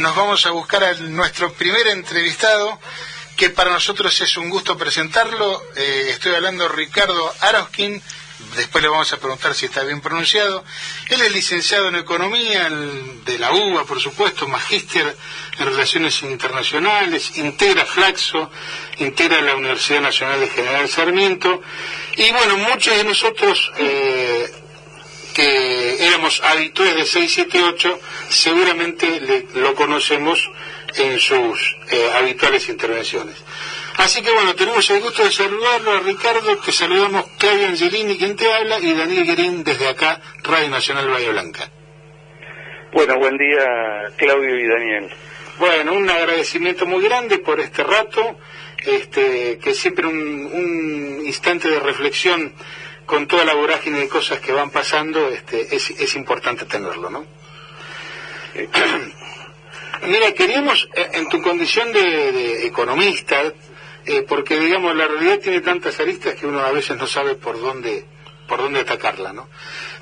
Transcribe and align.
nos 0.00 0.16
vamos 0.16 0.46
a 0.46 0.50
buscar 0.50 0.82
a 0.82 0.94
nuestro 0.94 1.52
primer 1.52 1.86
entrevistado, 1.88 2.80
que 3.36 3.50
para 3.50 3.70
nosotros 3.70 4.18
es 4.20 4.36
un 4.38 4.48
gusto 4.48 4.76
presentarlo. 4.76 5.62
Eh, 5.76 6.06
estoy 6.08 6.34
hablando 6.34 6.68
Ricardo 6.68 7.34
Aroskin, 7.40 8.02
después 8.56 8.82
le 8.82 8.88
vamos 8.88 9.12
a 9.12 9.18
preguntar 9.18 9.54
si 9.54 9.66
está 9.66 9.84
bien 9.84 10.00
pronunciado. 10.00 10.64
Él 11.10 11.20
es 11.20 11.32
licenciado 11.32 11.88
en 11.88 11.96
Economía 11.96 12.70
de 12.70 13.38
la 13.38 13.52
UBA, 13.52 13.84
por 13.84 14.00
supuesto, 14.00 14.48
magíster 14.48 15.14
en 15.58 15.66
Relaciones 15.66 16.22
Internacionales, 16.22 17.36
integra 17.36 17.84
Flaxo, 17.84 18.50
integra 18.98 19.42
la 19.42 19.54
Universidad 19.54 20.00
Nacional 20.00 20.40
de 20.40 20.48
General 20.48 20.88
Sarmiento. 20.88 21.60
Y 22.16 22.30
bueno, 22.32 22.56
muchos 22.56 22.96
de 22.96 23.04
nosotros 23.04 23.70
eh, 23.76 24.59
que 25.34 26.06
éramos 26.06 26.40
habituales 26.42 26.94
de 26.94 27.04
678, 27.04 28.00
seguramente 28.28 29.46
lo 29.54 29.74
conocemos 29.74 30.50
en 30.96 31.18
sus 31.18 31.76
eh, 31.90 32.10
habituales 32.14 32.68
intervenciones. 32.68 33.36
Así 33.96 34.22
que 34.22 34.30
bueno, 34.30 34.54
tenemos 34.54 34.88
el 34.90 35.00
gusto 35.00 35.24
de 35.24 35.30
saludarlo 35.30 35.92
a 35.92 36.00
Ricardo, 36.00 36.60
que 36.60 36.72
saludamos 36.72 37.26
Claudio 37.38 37.68
Angelini, 37.68 38.16
quien 38.16 38.36
te 38.36 38.50
habla, 38.52 38.78
y 38.78 38.94
Daniel 38.94 39.26
Guerín 39.26 39.62
desde 39.62 39.88
acá, 39.88 40.20
Radio 40.42 40.70
Nacional 40.70 41.08
Bahía 41.08 41.30
Blanca. 41.30 41.70
Bueno, 42.92 43.18
buen 43.18 43.36
día 43.36 43.66
Claudio 44.16 44.58
y 44.58 44.66
Daniel. 44.66 45.10
Bueno, 45.58 45.92
un 45.92 46.08
agradecimiento 46.08 46.86
muy 46.86 47.04
grande 47.04 47.38
por 47.38 47.60
este 47.60 47.84
rato, 47.84 48.38
este, 48.78 49.58
que 49.62 49.74
siempre 49.74 50.06
un, 50.06 50.46
un 50.46 51.26
instante 51.26 51.68
de 51.68 51.78
reflexión 51.78 52.54
con 53.06 53.26
toda 53.26 53.44
la 53.44 53.54
vorágine 53.54 53.98
de 53.98 54.08
cosas 54.08 54.40
que 54.40 54.52
van 54.52 54.70
pasando, 54.70 55.28
este, 55.28 55.74
es, 55.74 56.14
importante 56.14 56.64
tenerlo, 56.64 57.10
¿no? 57.10 57.26
Mira, 60.06 60.32
queríamos, 60.32 60.88
eh, 60.94 61.10
en 61.14 61.28
tu 61.28 61.42
condición 61.42 61.92
de, 61.92 62.66
economista, 62.66 63.42
eh, 64.06 64.24
porque 64.26 64.58
digamos, 64.58 64.96
la 64.96 65.06
realidad 65.06 65.40
tiene 65.40 65.60
tantas 65.60 66.00
aristas 66.00 66.34
que 66.34 66.46
uno 66.46 66.60
a 66.60 66.72
veces 66.72 66.96
no 66.96 67.06
sabe 67.06 67.34
por 67.34 67.60
dónde, 67.60 68.06
por 68.48 68.60
dónde 68.60 68.80
atacarla, 68.80 69.32
¿no? 69.32 69.48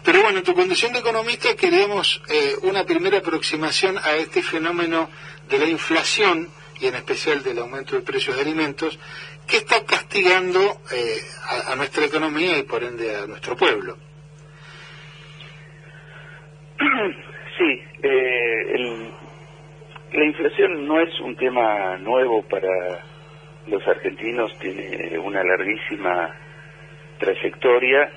Pero 0.04 0.22
bueno, 0.22 0.38
en 0.38 0.44
tu 0.44 0.54
condición 0.54 0.92
de 0.92 1.00
economista 1.00 1.54
queríamos 1.56 2.22
eh, 2.28 2.56
una 2.62 2.84
primera 2.84 3.18
aproximación 3.18 3.98
a 3.98 4.16
este 4.16 4.42
fenómeno 4.42 5.10
de 5.48 5.58
la 5.58 5.66
inflación 5.66 6.48
y 6.80 6.86
en 6.86 6.94
especial 6.94 7.42
del 7.42 7.58
aumento 7.58 7.96
de 7.96 8.02
precios 8.02 8.36
de 8.36 8.42
alimentos 8.42 8.98
que 9.46 9.56
está 9.56 9.84
castigando 9.84 10.60
eh, 10.92 11.16
a, 11.68 11.74
nuestra 11.74 12.04
economía 12.04 12.58
y 12.58 12.62
por 12.64 12.84
ende 12.84 13.16
a 13.16 13.26
nuestro 13.26 13.56
pueblo. 13.56 13.96
Sí, 17.58 17.82
eh, 18.04 19.10
la 20.12 20.24
inflación 20.24 20.86
no 20.86 21.00
es 21.00 21.18
un 21.18 21.34
tema 21.34 21.96
nuevo 21.96 22.42
para 22.42 23.04
los 23.66 23.84
argentinos, 23.88 24.56
tiene 24.60 25.18
una 25.18 25.42
larguísima 25.42 26.36
trayectoria. 27.18 28.12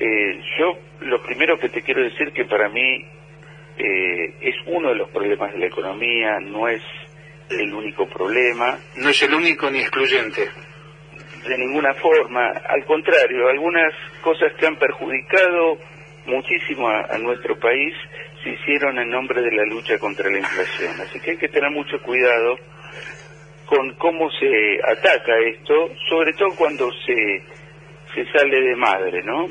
Eh, 0.00 0.40
yo 0.58 0.78
lo 1.00 1.22
primero 1.22 1.58
que 1.58 1.68
te 1.68 1.82
quiero 1.82 2.00
decir 2.02 2.32
que 2.32 2.46
para 2.46 2.70
mí 2.70 3.04
es 3.76 4.54
uno 4.64 4.88
de 4.88 4.94
los 4.94 5.10
problemas 5.10 5.52
de 5.52 5.58
la 5.58 5.66
economía, 5.66 6.40
no 6.40 6.66
es 6.66 6.82
el 7.60 7.72
único 7.72 8.06
problema. 8.08 8.78
No 8.96 9.10
es 9.10 9.22
el 9.22 9.34
único 9.34 9.70
ni 9.70 9.80
excluyente. 9.80 10.48
De 11.46 11.58
ninguna 11.58 11.94
forma. 11.94 12.48
Al 12.68 12.84
contrario, 12.84 13.48
algunas 13.48 13.92
cosas 14.22 14.52
que 14.58 14.66
han 14.66 14.76
perjudicado 14.76 15.78
muchísimo 16.26 16.88
a, 16.88 17.18
nuestro 17.18 17.58
país 17.58 17.94
se 18.42 18.50
hicieron 18.50 18.98
en 18.98 19.10
nombre 19.10 19.42
de 19.42 19.50
la 19.50 19.64
lucha 19.64 19.98
contra 19.98 20.30
la 20.30 20.38
inflación. 20.38 21.00
Así 21.00 21.20
que 21.20 21.32
hay 21.32 21.36
que 21.36 21.48
tener 21.48 21.70
mucho 21.70 22.00
cuidado 22.02 22.56
con 23.66 23.94
cómo 23.94 24.30
se 24.30 24.78
ataca 24.84 25.38
esto, 25.46 25.90
sobre 26.08 26.32
todo 26.34 26.50
cuando 26.56 26.90
se, 27.06 27.42
se 28.14 28.24
sale 28.32 28.60
de 28.60 28.76
madre, 28.76 29.22
¿no? 29.22 29.48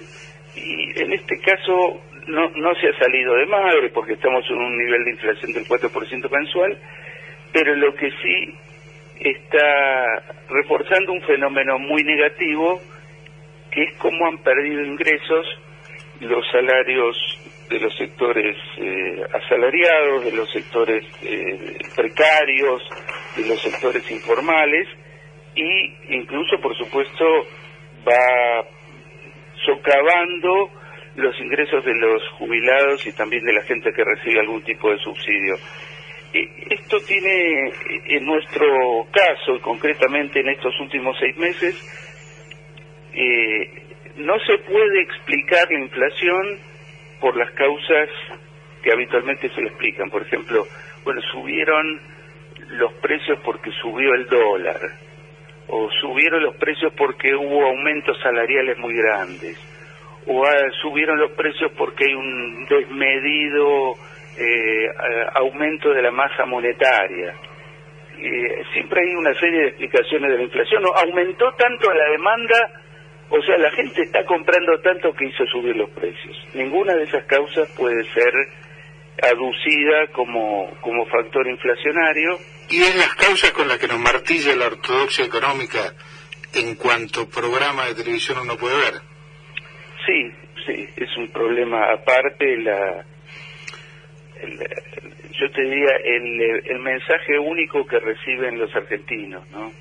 Y 0.56 1.00
en 1.01 1.13
este 1.13 1.40
caso 1.40 2.01
no, 2.28 2.50
no 2.56 2.75
se 2.75 2.90
ha 2.90 3.00
salido 3.00 3.35
de 3.35 3.45
madre 3.47 3.90
porque 3.90 4.13
estamos 4.13 4.44
en 4.50 4.57
un 4.57 4.78
nivel 4.78 5.03
de 5.06 5.11
inflación 5.11 5.53
del 5.53 5.66
4% 5.66 6.29
mensual, 6.29 6.78
pero 7.51 7.75
lo 7.75 7.94
que 7.95 8.09
sí 8.22 8.56
está 9.19 10.23
reforzando 10.50 11.13
un 11.13 11.22
fenómeno 11.22 11.78
muy 11.79 12.03
negativo, 12.03 12.81
que 13.69 13.84
es 13.84 13.97
cómo 13.97 14.28
han 14.28 14.39
perdido 14.39 14.84
ingresos 14.84 15.45
los 16.19 16.45
salarios 16.51 17.17
de 17.69 17.79
los 17.79 17.95
sectores 17.97 18.57
eh, 18.78 19.23
asalariados, 19.34 20.25
de 20.25 20.31
los 20.34 20.51
sectores 20.51 21.06
eh, 21.23 21.78
precarios, 21.95 22.81
de 23.35 23.47
los 23.47 23.61
sectores 23.61 24.09
informales, 24.11 24.88
y 25.56 26.16
incluso, 26.16 26.59
por 26.59 26.75
supuesto, 26.78 27.25
va 28.07 28.66
socavando 29.66 30.69
los 31.16 31.40
ingresos 31.40 31.84
de 31.84 31.94
los 31.95 32.22
jubilados 32.38 33.06
y 33.06 33.13
también 33.13 33.44
de 33.44 33.53
la 33.53 33.63
gente 33.63 33.91
que 33.94 34.03
recibe 34.03 34.40
algún 34.40 34.63
tipo 34.63 34.90
de 34.91 34.97
subsidio. 35.00 35.56
Esto 36.34 36.97
tiene, 37.06 37.74
en 38.08 38.25
nuestro 38.25 39.08
caso, 39.12 39.56
y 39.56 39.59
concretamente 39.59 40.40
en 40.40 40.50
estos 40.50 40.80
últimos 40.80 41.18
seis 41.19 41.36
meses, 41.38 41.75
eh, 43.14 43.69
no 44.16 44.40
se 44.40 44.58
puede 44.59 45.02
explicar 45.02 45.70
la 45.70 45.80
inflación 45.80 46.59
por 47.20 47.36
las 47.36 47.52
causas 47.52 48.09
que 48.81 48.91
habitualmente 48.91 49.50
se 49.50 49.62
le 49.62 49.68
explican. 49.68 50.09
Por 50.09 50.22
ejemplo, 50.22 50.66
bueno, 51.03 51.22
subieron 51.34 52.00
los 52.70 52.94
precios 52.94 53.40
porque 53.44 53.72
subió 53.81 54.14
el 54.14 54.28
dólar, 54.28 54.80
o 55.68 55.90
subieron 56.00 56.44
los 56.44 56.56
precios 56.56 56.94
porque 56.97 57.36
hubo 57.36 57.66
aumentos 57.66 58.18
salariales 58.22 58.78
muy 58.78 58.94
grandes, 58.96 59.58
o 60.28 60.46
ah, 60.46 60.72
subieron 60.81 61.20
los 61.20 61.31
precios 61.31 61.72
porque 61.78 62.06
hay 62.06 62.14
un 62.14 62.66
desmedido 62.66 63.96
eh, 64.38 64.88
aumento 65.34 65.90
de 65.90 66.02
la 66.02 66.12
masa 66.12 66.46
monetaria. 66.46 67.34
Eh, 68.18 68.64
siempre 68.74 69.02
hay 69.02 69.16
una 69.16 69.34
serie 69.40 69.62
de 69.62 69.68
explicaciones 69.69 70.31
de 70.31 70.38
la 70.38 70.44
inflación. 70.44 70.84
Aumentó 70.96 71.52
tanto 71.53 71.92
la 71.94 72.09
demanda, 72.12 72.81
o 73.30 73.41
sea, 73.41 73.58
la 73.58 73.72
gente 73.72 74.03
está 74.03 74.24
comprando 74.25 74.80
tanto 74.81 75.14
que 75.14 75.25
hizo 75.25 75.46
subir 75.46 75.75
los 75.75 75.90
precios. 75.90 76.38
Ninguna 76.53 76.96
de 76.96 77.03
esas 77.03 77.25
causas 77.25 77.70
puede 77.78 78.03
ser 78.12 78.34
aducida 79.22 80.08
como, 80.14 80.72
como 80.81 81.06
factor 81.08 81.47
inflacionario. 81.47 82.38
Y 82.70 82.81
es 82.81 82.96
las 82.96 83.14
causas 83.16 83.52
con 83.52 83.68
las 83.68 83.78
que 83.78 83.88
nos 83.88 84.00
martilla 84.00 84.56
la 84.56 84.68
ortodoxia 84.68 85.25
económica 85.25 85.80
en 86.53 86.75
cuanto 86.75 87.30
programa 87.30 87.86
de 87.86 87.96
televisión 87.96 88.40
uno 88.40 88.58
puede 88.58 88.78
ver. 88.78 89.02
Sí, 90.06 90.31
sí, 90.66 90.90
es 90.96 91.18
un 91.18 91.31
problema 91.31 91.91
aparte 91.94 92.58
la 92.58 93.06
yo 95.40 95.52
te 95.52 95.62
diría, 95.63 95.96
el, 96.03 96.41
el 96.66 96.79
mensaje 96.79 97.40
único 97.40 97.85
que 97.85 98.00
reciben 98.00 98.59
los 98.59 98.75
argentinos, 98.75 99.50
¿no? 99.52 99.72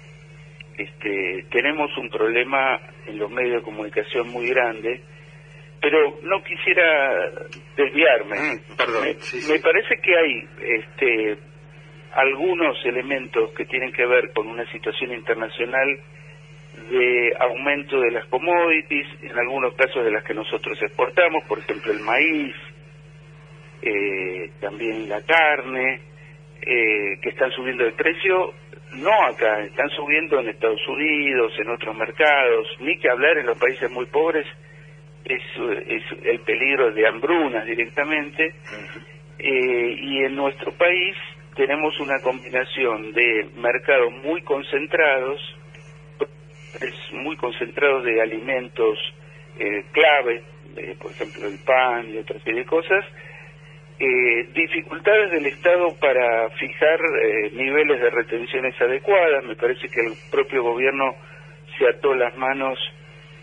Este, 0.77 1.45
tenemos 1.51 1.95
un 1.99 2.09
problema 2.09 2.81
en 3.07 3.19
los 3.19 3.31
medios 3.31 3.57
de 3.57 3.63
comunicación 3.63 4.29
muy 4.29 4.49
grande, 4.49 5.03
pero 5.81 6.19
no 6.23 6.43
quisiera 6.43 7.31
desviarme. 7.77 8.37
Mm, 8.39 8.77
perdón, 8.77 9.05
me, 9.49 9.59
parece 9.59 9.99
que 10.01 10.17
hay 10.17 10.49
este, 10.63 11.39
algunos 12.13 12.83
elementos 12.87 13.53
que 13.53 13.67
tienen 13.67 13.93
que 13.93 14.07
ver 14.07 14.33
con 14.33 14.47
una 14.47 14.65
situación 14.73 15.13
internacional 15.13 15.99
de 16.91 17.37
aumento 17.39 18.01
de 18.01 18.13
las 18.13 18.25
commodities, 18.27 19.07
en 19.23 19.39
algunos 19.39 19.75
casos 19.75 20.03
de 20.05 20.11
las 20.11 20.25
que 20.25 20.33
nosotros 20.33 20.81
exportamos, 20.81 21.45
por 21.47 21.59
ejemplo 21.59 21.93
el 21.93 22.01
maíz, 22.01 22.55
eh, 23.83 24.51
también 24.61 25.09
la 25.09 25.23
carne, 25.23 26.01
eh, 26.63 27.19
que 27.23 27.31
están 27.31 27.51
subiendo 27.53 27.85
de 27.85 27.93
precio, 27.93 28.53
no 28.93 29.25
acá, 29.25 29.61
están 29.61 29.89
subiendo 29.91 30.41
en 30.41 30.49
Estados 30.49 30.87
Unidos, 30.89 31.53
en 31.59 31.71
otros 31.71 31.97
mercados, 31.97 32.67
ni 32.81 32.99
que 32.99 33.09
hablar 33.09 33.39
en 33.39 33.47
los 33.47 33.59
países 33.59 33.91
muy 33.91 34.07
pobres, 34.07 34.47
es, 35.25 35.43
el 36.25 36.41
peligro 36.41 36.93
de 36.93 37.07
hambrunas 37.07 37.65
directamente, 37.65 38.55
eh, 39.39 39.97
y 39.99 40.25
en 40.25 40.35
nuestro 40.35 40.73
país 40.73 41.17
tenemos 41.55 41.99
una 42.01 42.21
combinación 42.21 43.13
de 43.13 43.49
mercados 43.57 44.13
muy 44.25 44.43
concentrados, 44.43 45.41
muy 47.13 47.37
concentrados 47.37 48.05
de 48.05 48.21
alimentos 48.21 48.99
eh, 49.59 49.85
clave, 49.93 50.43
por 51.01 51.11
ejemplo 51.11 51.49
el 51.49 51.59
pan 51.65 52.09
y 52.09 52.19
otra 52.19 52.39
serie 52.41 52.61
de 52.61 52.67
cosas, 52.67 53.05
eh, 54.01 54.49
dificultades 54.55 55.31
del 55.31 55.47
Estado 55.47 55.95
para 56.01 56.49
fijar 56.51 56.99
eh, 57.23 57.51
niveles 57.53 58.01
de 58.01 58.11
retenciones 58.11 58.81
adecuadas. 58.81 59.45
Me 59.45 59.57
parece 59.57 59.89
que 59.89 60.01
el 60.01 60.15
propio 60.31 60.63
gobierno 60.63 61.15
se 61.79 61.87
ató 61.87 62.15
las 62.15 62.35
manos 62.37 62.79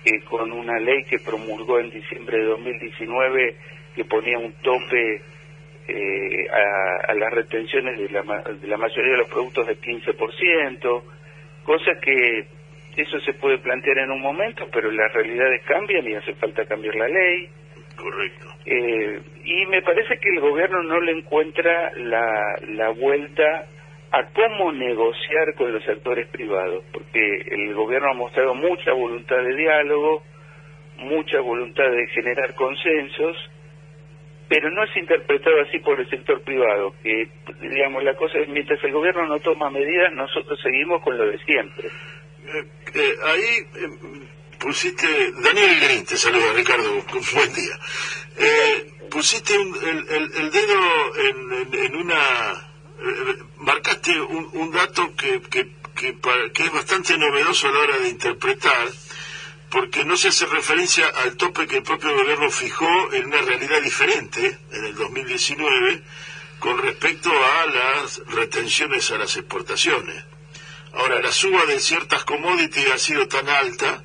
eh, 0.03 0.19
con 0.21 0.51
una 0.51 0.79
ley 0.79 1.03
que 1.03 1.19
promulgó 1.19 1.79
en 1.79 1.91
diciembre 1.91 2.39
de 2.39 2.45
2019 2.45 3.55
que 3.95 4.05
ponía 4.05 4.37
un 4.37 4.53
tope 4.63 5.21
eh, 5.87 6.47
a, 7.07 7.13
las 7.13 7.33
retenciones 7.33 7.97
de 7.97 8.09
la, 8.09 8.21
de 8.21 8.67
la 8.67 8.77
mayoría 8.77 9.11
de 9.11 9.17
los 9.17 9.29
productos 9.29 9.67
del 9.67 9.79
15%, 9.79 11.03
cosa 11.63 11.91
que 12.01 12.47
eso 12.95 13.19
se 13.19 13.33
puede 13.33 13.59
plantear 13.59 13.99
en 13.99 14.11
un 14.11 14.21
momento, 14.21 14.67
pero 14.71 14.91
las 14.91 15.13
realidades 15.13 15.61
cambian 15.65 16.07
y 16.07 16.15
hace 16.15 16.33
falta 16.35 16.65
cambiar 16.65 16.95
la 16.95 17.07
ley. 17.07 17.49
Correcto. 17.97 18.47
Eh, 18.65 19.21
y 19.43 19.65
me 19.65 19.81
parece 19.81 20.17
que 20.19 20.29
el 20.29 20.39
gobierno 20.39 20.83
no 20.83 21.01
le 21.01 21.11
encuentra 21.11 21.91
la, 21.95 22.55
la 22.69 22.89
vuelta 22.89 23.67
a 24.11 24.25
cómo 24.33 24.71
negociar 24.71 25.53
con 25.55 25.73
los 25.73 25.87
actores 25.87 26.27
privados, 26.27 26.83
porque 26.93 27.19
el 27.49 27.73
gobierno 27.73 28.11
ha 28.11 28.13
mostrado 28.13 28.55
mucha 28.55 28.93
voluntad 28.93 29.37
de 29.37 29.55
diálogo, 29.55 30.23
mucha 30.97 31.39
voluntad 31.41 31.89
de 31.89 32.07
generar 32.07 32.53
consensos, 32.55 33.37
pero 34.47 34.71
no 34.71 34.83
es 34.83 34.95
interpretado 34.95 35.61
así 35.61 35.79
por 35.79 35.99
el 35.99 36.09
sector 36.09 36.41
privado, 36.41 36.93
que 37.03 37.27
digamos 37.61 38.03
la 38.03 38.15
cosa 38.15 38.39
es 38.39 38.47
mientras 38.47 38.81
el 38.83 38.93
gobierno 38.93 39.27
no 39.27 39.39
toma 39.39 39.69
medidas, 39.69 40.13
nosotros 40.13 40.59
seguimos 40.61 41.01
con 41.01 41.17
lo 41.17 41.25
de 41.25 41.37
siempre. 41.39 41.87
Eh, 41.87 42.63
eh, 42.95 43.13
ahí 43.25 43.83
eh, 43.83 44.27
pusiste, 44.59 45.31
Daniel 45.41 45.79
Green, 45.79 46.05
te 46.05 46.17
saluda 46.17 46.53
Ricardo, 46.53 47.03
buen 47.33 47.53
día. 47.53 47.79
pusiste 49.09 49.53
el, 49.55 50.51
dedo 50.51 51.15
en, 51.17 51.95
una, 51.95 52.71
marcaste 53.57 54.19
un, 54.19 54.71
dato 54.71 55.15
que, 55.15 55.41
que, 55.41 55.71
que 55.95 56.63
es 56.63 56.71
bastante 56.71 57.17
novedoso 57.17 57.67
a 57.67 57.71
la 57.71 57.79
hora 57.79 57.97
de 57.99 58.09
interpretar 58.09 58.87
porque 59.69 60.05
no 60.05 60.15
se 60.15 60.29
hace 60.29 60.45
referencia 60.45 61.07
al 61.07 61.35
tope 61.35 61.67
que 61.67 61.77
el 61.77 61.83
propio 61.83 62.15
gobierno 62.15 62.49
fijó 62.49 63.13
en 63.13 63.25
una 63.25 63.41
realidad 63.41 63.81
diferente 63.81 64.57
en 64.71 64.85
el 64.85 64.95
2019 64.95 66.03
con 66.59 66.77
respecto 66.81 67.29
a 67.31 67.65
las 67.65 68.21
retenciones 68.27 69.11
a 69.11 69.17
las 69.17 69.35
exportaciones. 69.35 70.23
Ahora, 70.93 71.21
la 71.21 71.31
suba 71.31 71.65
de 71.65 71.79
ciertas 71.79 72.23
commodities 72.23 72.91
ha 72.91 72.97
sido 72.97 73.27
tan 73.27 73.47
alta 73.49 74.03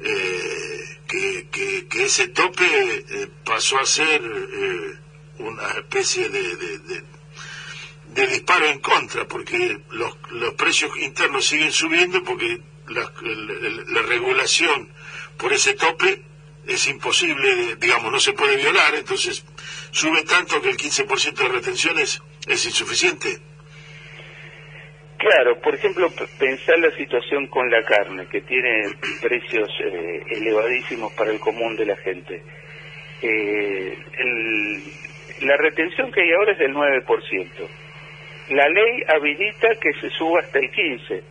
eh, 0.00 0.98
que, 1.06 2.04
ese 2.04 2.28
tope 2.28 2.64
eh, 2.64 3.28
pasó 3.44 3.78
a 3.78 3.86
ser 3.86 4.22
eh, 4.22 4.94
una 5.38 5.68
especie 5.78 6.28
de, 6.28 6.56
de, 6.56 8.26
disparo 8.26 8.66
en 8.66 8.80
contra, 8.80 9.26
porque 9.28 9.80
los, 9.90 10.16
los 10.30 10.54
precios 10.54 10.90
internos 10.98 11.46
siguen 11.46 11.72
subiendo 11.72 12.22
porque 12.24 12.60
la, 12.88 14.02
regulación 14.02 14.88
por 15.36 15.52
ese 15.52 15.74
tope 15.74 16.22
es 16.66 16.86
imposible, 16.88 17.76
digamos, 17.76 18.12
no 18.12 18.20
se 18.20 18.32
puede 18.32 18.56
violar, 18.56 18.94
entonces 18.94 19.44
sube 19.90 20.22
tanto 20.22 20.60
que 20.60 20.70
el 20.70 20.76
15% 20.76 21.34
de 21.34 21.48
retenciones 21.48 22.20
es 22.46 22.66
insuficiente. 22.66 23.40
Claro, 25.18 25.60
por 25.60 25.74
ejemplo, 25.74 26.08
pensar 26.38 26.78
la 26.78 26.90
situación 26.92 27.48
con 27.48 27.68
la 27.70 27.82
carne, 27.82 28.26
que 28.30 28.40
tiene 28.42 28.82
precios 29.20 29.68
eh, 29.84 30.22
elevadísimos 30.30 31.12
para 31.14 31.32
el 31.32 31.40
común 31.40 31.76
de 31.76 31.86
la 31.86 31.96
gente. 31.96 32.42
Eh, 33.20 33.98
la 35.42 35.56
retención 35.56 36.12
que 36.12 36.22
hay 36.22 36.32
ahora 36.32 36.52
es 36.52 36.58
del 36.58 36.72
9%. 36.72 37.50
La 38.50 38.68
ley 38.68 39.02
habilita 39.08 39.68
que 39.80 39.92
se 40.00 40.08
suba 40.10 40.40
hasta 40.40 40.58
el 40.58 40.70
15% 40.70 41.22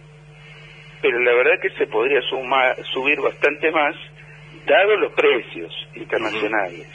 pero 1.02 1.20
la 1.20 1.34
verdad 1.34 1.60
que 1.62 1.70
se 1.72 1.88
podría 1.88 2.22
subir 2.22 3.20
bastante 3.22 3.72
más, 3.72 3.96
dado 4.66 4.98
los 4.98 5.14
precios 5.14 5.72
internacionales. 5.96 6.88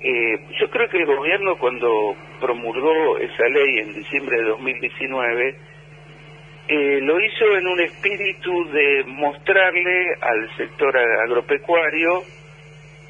Eh, 0.00 0.38
yo 0.60 0.68
creo 0.68 0.88
que 0.88 0.98
el 0.98 1.06
gobierno 1.06 1.56
cuando 1.56 2.14
promulgó 2.40 3.18
esa 3.18 3.48
ley 3.48 3.78
en 3.78 3.94
diciembre 3.94 4.38
de 4.38 4.44
2019, 4.44 5.56
eh, 6.68 7.00
lo 7.02 7.20
hizo 7.20 7.56
en 7.56 7.66
un 7.66 7.80
espíritu 7.80 8.70
de 8.70 9.04
mostrarle 9.06 10.14
al 10.20 10.56
sector 10.56 10.96
agropecuario 10.96 12.22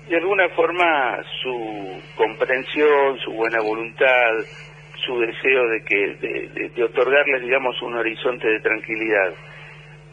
de 0.08 0.16
alguna 0.16 0.48
forma 0.50 1.22
su 1.42 2.02
comprensión, 2.16 3.18
su 3.20 3.32
buena 3.32 3.60
voluntad, 3.60 4.32
su 5.06 5.18
deseo 5.20 5.68
de 5.68 5.82
que 5.82 6.70
de 6.74 6.84
otorgarles, 6.84 7.42
digamos, 7.42 7.80
un 7.82 7.94
horizonte 7.94 8.48
de 8.48 8.60
tranquilidad. 8.60 9.32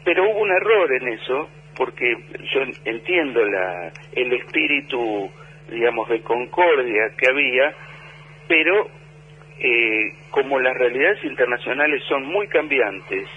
Pero 0.04 0.28
hubo 0.28 0.40
un 0.40 0.50
error 0.50 0.92
en 0.92 1.08
eso, 1.08 1.48
porque 1.76 2.14
yo 2.52 2.60
entiendo 2.84 3.44
la, 3.44 3.92
el 4.12 4.32
espíritu, 4.32 5.30
digamos, 5.70 6.08
de 6.08 6.22
concordia 6.22 7.10
que 7.16 7.28
había, 7.28 7.74
pero 8.48 8.88
eh, 9.58 10.14
como 10.30 10.58
las 10.58 10.76
realidades 10.76 11.22
internacionales 11.24 12.02
son 12.08 12.24
muy 12.26 12.48
cambiantes 12.48 13.28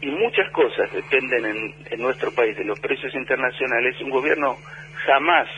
y 0.00 0.06
muchas 0.06 0.50
cosas 0.50 0.90
dependen 0.92 1.74
en, 1.90 2.00
nuestro 2.00 2.32
país 2.32 2.56
de 2.56 2.64
los 2.64 2.80
precios 2.80 3.14
internacionales, 3.14 4.00
un 4.00 4.10
gobierno 4.10 4.56
jamás 5.06 5.48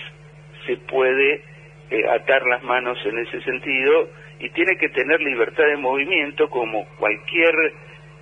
se 0.66 0.76
puede 0.76 1.42
eh, 1.90 2.08
atar 2.10 2.44
las 2.46 2.62
manos 2.64 2.98
en 3.04 3.18
ese 3.18 3.40
sentido 3.42 4.10
y 4.40 4.48
tiene 4.50 4.76
que 4.76 4.88
tener 4.88 5.20
libertad 5.20 5.64
de 5.64 5.76
movimiento 5.76 6.48
como 6.48 6.84
cualquier 6.98 7.54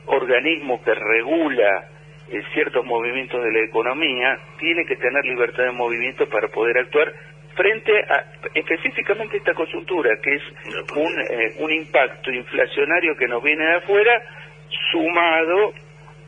organismo 0.07 0.83
que 0.83 0.95
regula 0.95 1.89
ciertos 2.53 2.85
movimientos 2.85 3.43
de 3.43 3.53
la 3.53 3.65
economía, 3.65 4.39
tiene 4.59 4.85
que 4.85 4.97
tener 4.97 5.25
libertad 5.25 5.65
de 5.65 5.73
movimiento 5.73 6.29
para 6.29 6.49
poder 6.49 6.79
actuar 6.79 7.13
frente 7.55 7.93
a 8.09 8.25
específicamente 8.55 9.37
esta 9.37 9.55
coyuntura, 9.55 10.11
que 10.23 10.35
es 10.35 10.43
un, 10.97 11.21
eh, 11.21 11.55
un 11.59 11.73
impacto 11.73 12.31
inflacionario 12.31 13.17
que 13.17 13.29
nos 13.29 13.43
viene 13.43 13.65
de 13.65 13.77
afuera, 13.77 14.23
sumado 14.91 15.73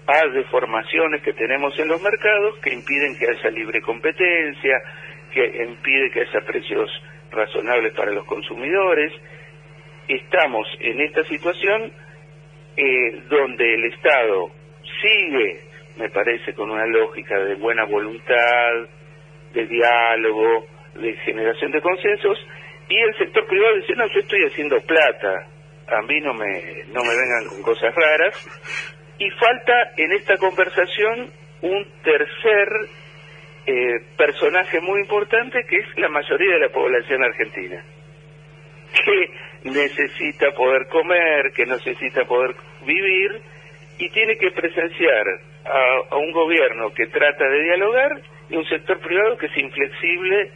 a 0.07 0.27
deformaciones 0.29 1.23
que 1.23 1.33
tenemos 1.33 1.79
en 1.79 1.89
los 1.89 2.03
mercados 2.03 2.59
que 2.59 2.75
impiden 2.75 3.17
que 3.19 3.29
haya 3.29 3.51
libre 3.51 3.81
competencia, 3.81 4.83
que 5.33 5.65
impide 5.65 6.11
que 6.11 6.21
haya 6.21 6.41
precios 6.47 6.91
razonables 7.31 7.95
para 7.95 8.11
los 8.11 8.25
consumidores. 8.27 9.13
Estamos 10.09 10.67
en 10.81 11.01
esta 11.01 11.25
situación 11.25 11.93
eh, 12.77 13.23
donde 13.29 13.75
el 13.75 13.85
Estado 13.93 14.51
sigue 15.01 15.73
me 15.97 16.09
parece, 16.09 16.55
con 16.55 16.71
una 16.71 16.87
lógica 16.87 17.39
de 17.39 17.55
buena 17.57 17.85
voluntad, 17.85 18.89
de 19.53 19.67
diálogo, 19.67 20.67
de 20.95 21.13
generación 21.25 21.73
de 21.73 21.81
consensos, 21.81 22.39
y 22.89 22.99
el 22.99 23.17
sector 23.17 23.47
privado 23.47 23.77
dice, 23.77 23.95
no, 23.95 24.07
yo 24.09 24.21
estoy 24.21 24.45
haciendo 24.45 24.81
plata, 24.83 25.47
a 25.89 26.03
mí 26.03 26.21
no 26.21 26.35
me, 26.35 26.85
no 26.93 27.03
me 27.03 27.17
vengan 27.17 27.47
con 27.49 27.63
cosas 27.63 27.95
raras, 27.95 28.35
y 29.19 29.31
falta 29.31 29.93
en 29.97 30.13
esta 30.13 30.37
conversación 30.37 31.31
un 31.63 31.87
tercer 32.03 32.69
eh, 33.67 34.01
personaje 34.17 34.81
muy 34.81 35.01
importante 35.01 35.65
que 35.69 35.77
es 35.77 35.99
la 35.99 36.09
mayoría 36.09 36.55
de 36.55 36.61
la 36.61 36.69
población 36.71 37.23
argentina, 37.23 37.83
que 38.93 39.71
necesita 39.71 40.51
poder 40.53 40.89
comer, 40.89 41.53
que 41.55 41.67
necesita 41.67 42.25
poder 42.25 42.57
vivir 42.85 43.41
y 43.99 44.11
tiene 44.11 44.37
que 44.37 44.51
presenciar 44.51 45.25
a, 45.65 46.17
un 46.17 46.33
gobierno 46.33 46.93
que 46.93 47.07
trata 47.07 47.49
de 47.49 47.63
dialogar 47.63 48.21
y 48.51 48.57
un 48.57 48.65
sector 48.67 48.99
privado 48.99 49.39
que 49.39 49.47
es 49.47 49.57
inflexible 49.57 50.51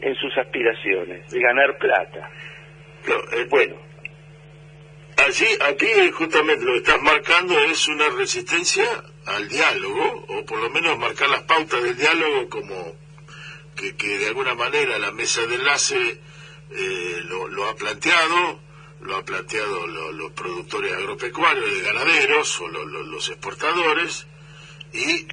en 0.00 0.14
sus 0.14 0.36
aspiraciones 0.38 1.28
de 1.30 1.40
ganar 1.40 1.76
plata. 1.78 2.30
Eh, 3.32 3.46
bueno. 3.48 3.76
Allí, 5.16 5.46
aquí 5.60 6.10
justamente 6.12 6.64
lo 6.64 6.72
que 6.72 6.78
estás 6.78 7.02
marcando 7.02 7.58
es 7.64 7.86
una 7.88 8.08
resistencia 8.08 8.84
al 9.26 9.48
diálogo, 9.48 10.24
o 10.28 10.44
por 10.46 10.60
lo 10.60 10.70
menos 10.70 10.98
marcar 10.98 11.28
las 11.28 11.42
pautas 11.42 11.82
del 11.82 11.96
diálogo 11.96 12.48
como 12.48 12.96
que, 13.76 13.94
que 13.96 14.18
de 14.18 14.28
alguna 14.28 14.54
manera 14.54 14.98
la 14.98 15.12
mesa 15.12 15.44
de 15.46 15.56
enlace 15.56 16.20
eh, 16.70 17.20
lo, 17.24 17.48
lo 17.48 17.68
ha 17.68 17.76
planteado, 17.76 18.60
lo 19.02 19.16
ha 19.16 19.24
planteado 19.24 19.86
los 19.86 20.32
productores 20.32 20.92
agropecuarios 20.92 21.70
y 21.70 21.82
ganaderos 21.82 22.60
o 22.60 22.68
los 22.68 23.28
exportadores 23.28 24.26
y 24.92 25.26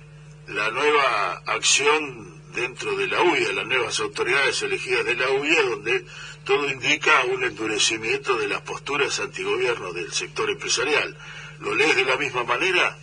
la 0.47 0.69
nueva 0.71 1.43
acción 1.45 2.36
dentro 2.57 2.95
de 2.95 3.07
la 3.07 3.21
UIA, 3.21 3.53
las 3.53 3.67
nuevas 3.67 3.99
autoridades 3.99 4.61
elegidas 4.63 5.05
de 5.05 5.15
la 5.15 5.29
UIA, 5.29 5.61
donde 5.61 6.03
todo 6.43 6.67
indica 6.69 7.23
un 7.25 7.43
endurecimiento 7.43 8.35
de 8.35 8.47
las 8.47 8.61
posturas 8.61 9.19
antigobierno 9.19 9.93
del 9.93 10.11
sector 10.11 10.49
empresarial. 10.49 11.15
¿Lo 11.59 11.75
lees 11.75 11.95
de 11.95 12.05
la 12.05 12.17
misma 12.17 12.43
manera? 12.43 12.97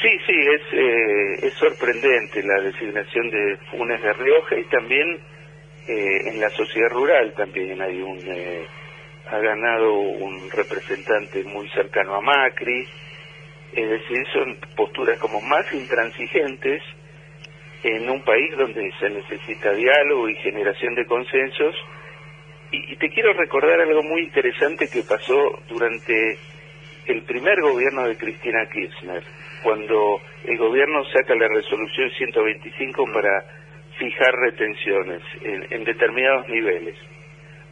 Sí, 0.00 0.08
sí, 0.26 0.32
es, 0.32 0.62
eh, 0.72 1.46
es 1.46 1.54
sorprendente 1.54 2.42
la 2.42 2.60
designación 2.60 3.30
de 3.30 3.58
Funes 3.70 4.00
de 4.00 4.12
Rioja 4.14 4.58
y 4.58 4.64
también 4.64 5.20
eh, 5.88 6.20
en 6.28 6.40
la 6.40 6.48
sociedad 6.50 6.90
rural 6.90 7.34
también 7.36 7.82
hay 7.82 8.00
un 8.00 8.18
eh, 8.26 8.66
ha 9.30 9.38
ganado 9.38 9.92
un 9.92 10.50
representante 10.50 11.44
muy 11.44 11.68
cercano 11.70 12.14
a 12.14 12.20
Macri, 12.20 12.86
es 13.72 13.90
decir, 13.90 14.24
son 14.32 14.56
posturas 14.74 15.18
como 15.18 15.40
más 15.42 15.70
intransigentes 15.72 16.82
en 17.82 18.10
un 18.10 18.22
país 18.22 18.56
donde 18.56 18.90
se 18.98 19.10
necesita 19.10 19.72
diálogo 19.72 20.28
y 20.28 20.34
generación 20.36 20.94
de 20.94 21.06
consensos 21.06 21.74
Y, 22.70 22.96
te 22.96 23.08
quiero 23.10 23.32
recordar 23.32 23.80
algo 23.80 24.02
muy 24.02 24.22
interesante 24.22 24.88
que 24.88 25.02
pasó 25.02 25.58
durante 25.68 26.36
el 27.06 27.22
primer 27.22 27.60
gobierno 27.62 28.06
de 28.06 28.16
Cristina 28.16 28.68
Kirchner, 28.70 29.22
cuando 29.62 30.20
el 30.44 30.58
gobierno 30.58 31.02
saca 31.06 31.34
la 31.34 31.48
resolución 31.48 32.10
125 32.10 33.06
mm. 33.06 33.12
para 33.12 33.44
fijar 33.98 34.34
retenciones 34.34 35.22
en, 35.42 35.84
determinados 35.84 36.48
niveles. 36.48 36.96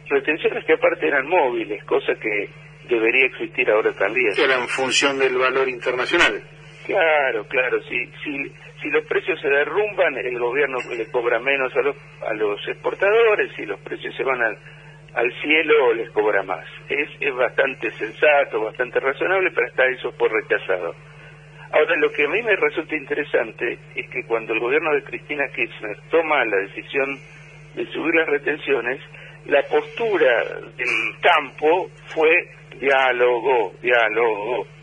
Retenciones 0.09 0.65
que 0.65 0.73
aparte 0.73 1.07
eran 1.07 1.27
móviles, 1.27 1.83
cosa 1.83 2.15
que 2.15 2.49
debería 2.89 3.27
existir 3.27 3.69
ahora 3.69 3.93
también. 3.93 4.33
Que 4.35 4.45
eran 4.45 4.61
en 4.61 4.67
función 4.67 5.19
del 5.19 5.37
valor 5.37 5.69
internacional. 5.69 6.41
Claro, 6.87 7.45
claro. 7.47 7.81
Si, 7.83 8.05
si, 8.23 8.51
si 8.81 8.89
los 8.89 9.05
precios 9.07 9.39
se 9.41 9.49
derrumban, 9.49 10.17
el 10.17 10.39
gobierno 10.39 10.77
le 10.97 11.05
cobra 11.11 11.37
menos 11.37 11.75
a 11.75 11.81
los, 11.81 11.95
a 12.25 12.33
los 12.33 12.65
exportadores, 12.65 13.51
si 13.57 13.65
los 13.65 13.77
precios 13.81 14.15
se 14.15 14.23
van 14.23 14.41
al, 14.41 14.57
cielo, 15.41 15.93
les 15.93 16.09
cobra 16.11 16.43
más. 16.43 16.65
Es, 16.87 17.09
es 17.19 17.35
bastante 17.35 17.91
sensato, 17.91 18.61
bastante 18.61 19.01
razonable, 19.01 19.51
pero 19.53 19.67
hasta 19.67 19.85
eso 19.87 20.13
fue 20.13 20.29
rechazado. 20.29 20.95
Ahora, 21.71 21.95
lo 21.97 22.09
que 22.11 22.23
a 22.23 22.29
mí 22.29 22.41
me 22.41 22.55
resulta 22.55 22.95
interesante 22.95 23.77
es 23.93 24.09
que 24.09 24.23
cuando 24.23 24.53
el 24.53 24.61
gobierno 24.61 24.93
de 24.93 25.03
Cristina 25.03 25.45
Kirchner 25.53 25.97
toma 26.09 26.45
la 26.45 26.57
decisión 26.57 27.19
de 27.75 27.85
subir 27.87 28.15
las 28.15 28.29
retenciones, 28.29 29.01
la 29.47 29.61
postura 29.63 30.43
del 30.77 31.19
campo 31.19 31.89
fue 32.05 32.31
diálogo, 32.79 33.73
diálogo. 33.81 34.76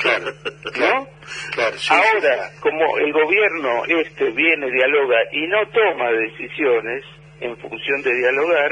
Claro, 0.00 0.32
¿no? 0.76 1.08
Claro, 1.52 1.76
Ahora, 1.90 2.50
como 2.60 2.98
el 2.98 3.12
gobierno 3.12 3.84
este 3.86 4.30
viene, 4.30 4.70
dialoga 4.70 5.16
y 5.32 5.46
no 5.46 5.66
toma 5.68 6.10
decisiones 6.12 7.04
en 7.40 7.56
función 7.58 8.02
de 8.02 8.14
dialogar, 8.14 8.70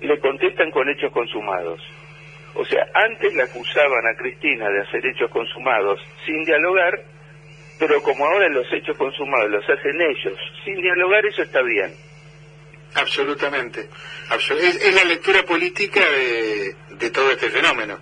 le 0.00 0.18
contestan 0.20 0.70
con 0.70 0.88
hechos 0.88 1.12
consumados. 1.12 1.80
O 2.54 2.64
sea, 2.64 2.86
antes 2.94 3.34
le 3.34 3.42
acusaban 3.42 4.06
a 4.06 4.16
Cristina 4.16 4.68
de 4.70 4.80
hacer 4.82 5.04
hechos 5.06 5.30
consumados 5.30 6.00
sin 6.24 6.42
dialogar, 6.44 7.02
pero 7.78 8.02
como 8.02 8.24
ahora 8.24 8.48
los 8.48 8.66
hechos 8.72 8.96
consumados 8.96 9.50
los 9.50 9.64
hacen 9.64 10.00
ellos 10.00 10.38
sin 10.64 10.80
dialogar, 10.80 11.24
eso 11.26 11.42
está 11.42 11.62
bien. 11.62 11.92
Absolutamente. 12.96 13.88
es, 14.30 14.94
la 14.94 15.04
lectura 15.04 15.42
política 15.42 16.00
de, 16.98 17.10
todo 17.10 17.30
este 17.30 17.50
fenómeno. 17.50 17.98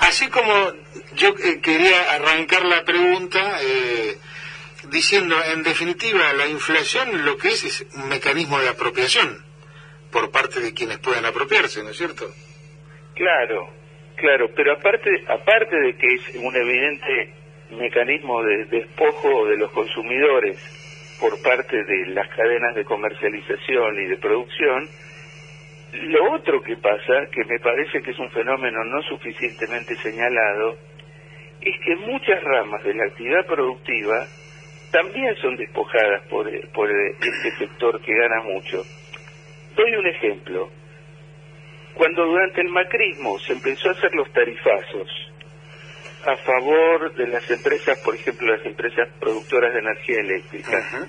Así 0.00 0.28
como 0.28 0.72
yo 1.14 1.28
eh, 1.28 1.60
quería 1.62 2.14
arrancar 2.14 2.64
la 2.64 2.84
pregunta 2.84 3.58
eh, 3.62 4.16
diciendo, 4.90 5.36
en 5.52 5.62
definitiva, 5.62 6.32
la 6.32 6.46
inflación 6.46 7.24
lo 7.24 7.36
que 7.36 7.48
es 7.48 7.64
es 7.64 7.86
un 7.96 8.08
mecanismo 8.08 8.58
de 8.58 8.68
apropiación 8.68 9.44
por 10.10 10.30
parte 10.30 10.60
de 10.60 10.74
quienes 10.74 10.98
pueden 10.98 11.24
apropiarse, 11.24 11.82
¿no 11.82 11.90
es 11.90 11.96
cierto? 11.96 12.24
Claro, 13.14 13.68
claro, 14.16 14.50
pero 14.56 14.72
aparte, 14.72 15.10
aparte 15.28 15.76
de 15.76 15.96
que 15.96 16.06
es 16.06 16.36
un 16.36 16.56
evidente 16.56 17.34
mecanismo 17.70 18.42
de 18.42 18.64
despojo 18.64 19.46
de 19.46 19.58
los 19.58 19.70
consumidores 19.70 20.58
por 21.20 21.40
parte 21.42 21.84
de 21.84 22.06
las 22.08 22.28
cadenas 22.34 22.74
de 22.74 22.84
comercialización 22.84 24.00
y 24.00 24.06
de 24.06 24.16
producción, 24.16 24.88
lo 25.92 26.32
otro 26.34 26.62
que 26.62 26.76
pasa, 26.76 27.26
que 27.32 27.44
me 27.44 27.58
parece 27.58 28.02
que 28.02 28.12
es 28.12 28.18
un 28.18 28.30
fenómeno 28.30 28.84
no 28.84 29.02
suficientemente 29.02 29.96
señalado, 29.96 30.76
es 31.60 31.74
que 31.84 31.96
muchas 31.96 32.42
ramas 32.42 32.82
de 32.84 32.94
la 32.94 33.04
actividad 33.04 33.46
productiva 33.46 34.26
también 34.92 35.34
son 35.36 35.56
despojadas 35.56 36.22
por, 36.28 36.48
por 36.72 36.90
este 36.90 37.50
sector 37.58 38.00
que 38.02 38.14
gana 38.14 38.42
mucho. 38.42 38.82
Doy 39.76 39.94
un 39.94 40.06
ejemplo 40.06 40.70
cuando 41.94 42.24
durante 42.24 42.60
el 42.60 42.68
macrismo 42.68 43.38
se 43.40 43.52
empezó 43.52 43.88
a 43.88 43.92
hacer 43.92 44.14
los 44.14 44.32
tarifazos 44.32 45.08
a 46.24 46.36
favor 46.36 47.14
de 47.14 47.26
las 47.28 47.50
empresas, 47.50 47.98
por 48.04 48.14
ejemplo, 48.14 48.54
las 48.54 48.64
empresas 48.64 49.08
productoras 49.18 49.72
de 49.72 49.80
energía 49.80 50.20
eléctrica, 50.20 51.08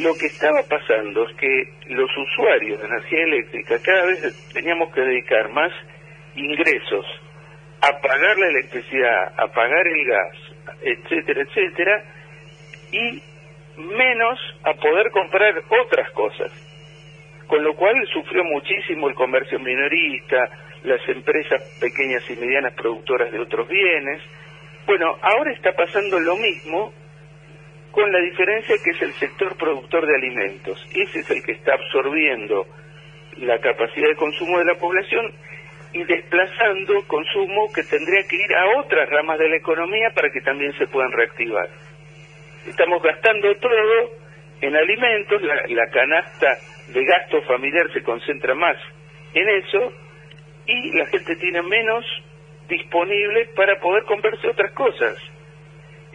lo 0.00 0.14
que 0.14 0.26
estaba 0.26 0.62
pasando 0.62 1.28
es 1.28 1.36
que 1.36 1.64
los 1.88 2.10
usuarios 2.16 2.80
de 2.80 2.86
energía 2.86 3.24
eléctrica 3.24 3.78
cada 3.82 4.06
vez 4.06 4.50
teníamos 4.52 4.92
que 4.94 5.00
dedicar 5.00 5.50
más 5.50 5.72
ingresos 6.34 7.04
a 7.80 8.00
pagar 8.00 8.38
la 8.38 8.46
electricidad, 8.46 9.32
a 9.36 9.48
pagar 9.48 9.86
el 9.86 10.06
gas, 10.06 10.36
etcétera, 10.82 11.42
etcétera, 11.42 12.04
y 12.92 13.22
menos 13.76 14.38
a 14.64 14.74
poder 14.74 15.10
comprar 15.10 15.62
otras 15.68 16.10
cosas 16.12 16.52
con 17.52 17.62
lo 17.62 17.74
cual 17.74 17.94
sufrió 18.10 18.42
muchísimo 18.44 19.10
el 19.10 19.14
comercio 19.14 19.58
minorista, 19.58 20.48
las 20.84 21.06
empresas 21.06 21.62
pequeñas 21.78 22.22
y 22.30 22.36
medianas 22.36 22.72
productoras 22.72 23.30
de 23.30 23.38
otros 23.38 23.68
bienes. 23.68 24.22
Bueno, 24.86 25.18
ahora 25.20 25.52
está 25.52 25.70
pasando 25.72 26.18
lo 26.18 26.34
mismo 26.36 26.94
con 27.92 28.10
la 28.10 28.18
diferencia 28.20 28.74
que 28.82 28.90
es 28.90 29.02
el 29.02 29.12
sector 29.14 29.56
productor 29.56 30.06
de 30.06 30.16
alimentos. 30.16 30.84
Ese 30.94 31.20
es 31.20 31.30
el 31.30 31.42
que 31.44 31.52
está 31.52 31.74
absorbiendo 31.74 32.66
la 33.36 33.58
capacidad 33.58 34.08
de 34.08 34.16
consumo 34.16 34.58
de 34.58 34.64
la 34.64 34.74
población 34.74 35.32
y 35.92 36.02
desplazando 36.04 37.06
consumo 37.06 37.68
que 37.74 37.82
tendría 37.84 38.22
que 38.26 38.36
ir 38.36 38.54
a 38.54 38.80
otras 38.80 39.08
ramas 39.10 39.38
de 39.38 39.48
la 39.48 39.56
economía 39.56 40.10
para 40.14 40.30
que 40.30 40.40
también 40.40 40.72
se 40.78 40.86
puedan 40.86 41.12
reactivar. 41.12 41.68
Estamos 42.66 43.02
gastando 43.02 43.54
todo 43.56 44.10
en 44.62 44.76
alimentos, 44.76 45.42
la, 45.42 45.86
canasta 45.88 46.56
de 46.88 47.04
gasto 47.04 47.42
familiar 47.42 47.92
se 47.92 48.02
concentra 48.02 48.54
más 48.54 48.76
en 49.34 49.48
eso 49.48 49.92
y 50.66 50.96
la 50.96 51.06
gente 51.06 51.36
tiene 51.36 51.62
menos 51.62 52.04
disponible 52.68 53.50
para 53.56 53.78
poder 53.80 54.04
comprarse 54.04 54.48
otras 54.48 54.72
cosas. 54.72 55.31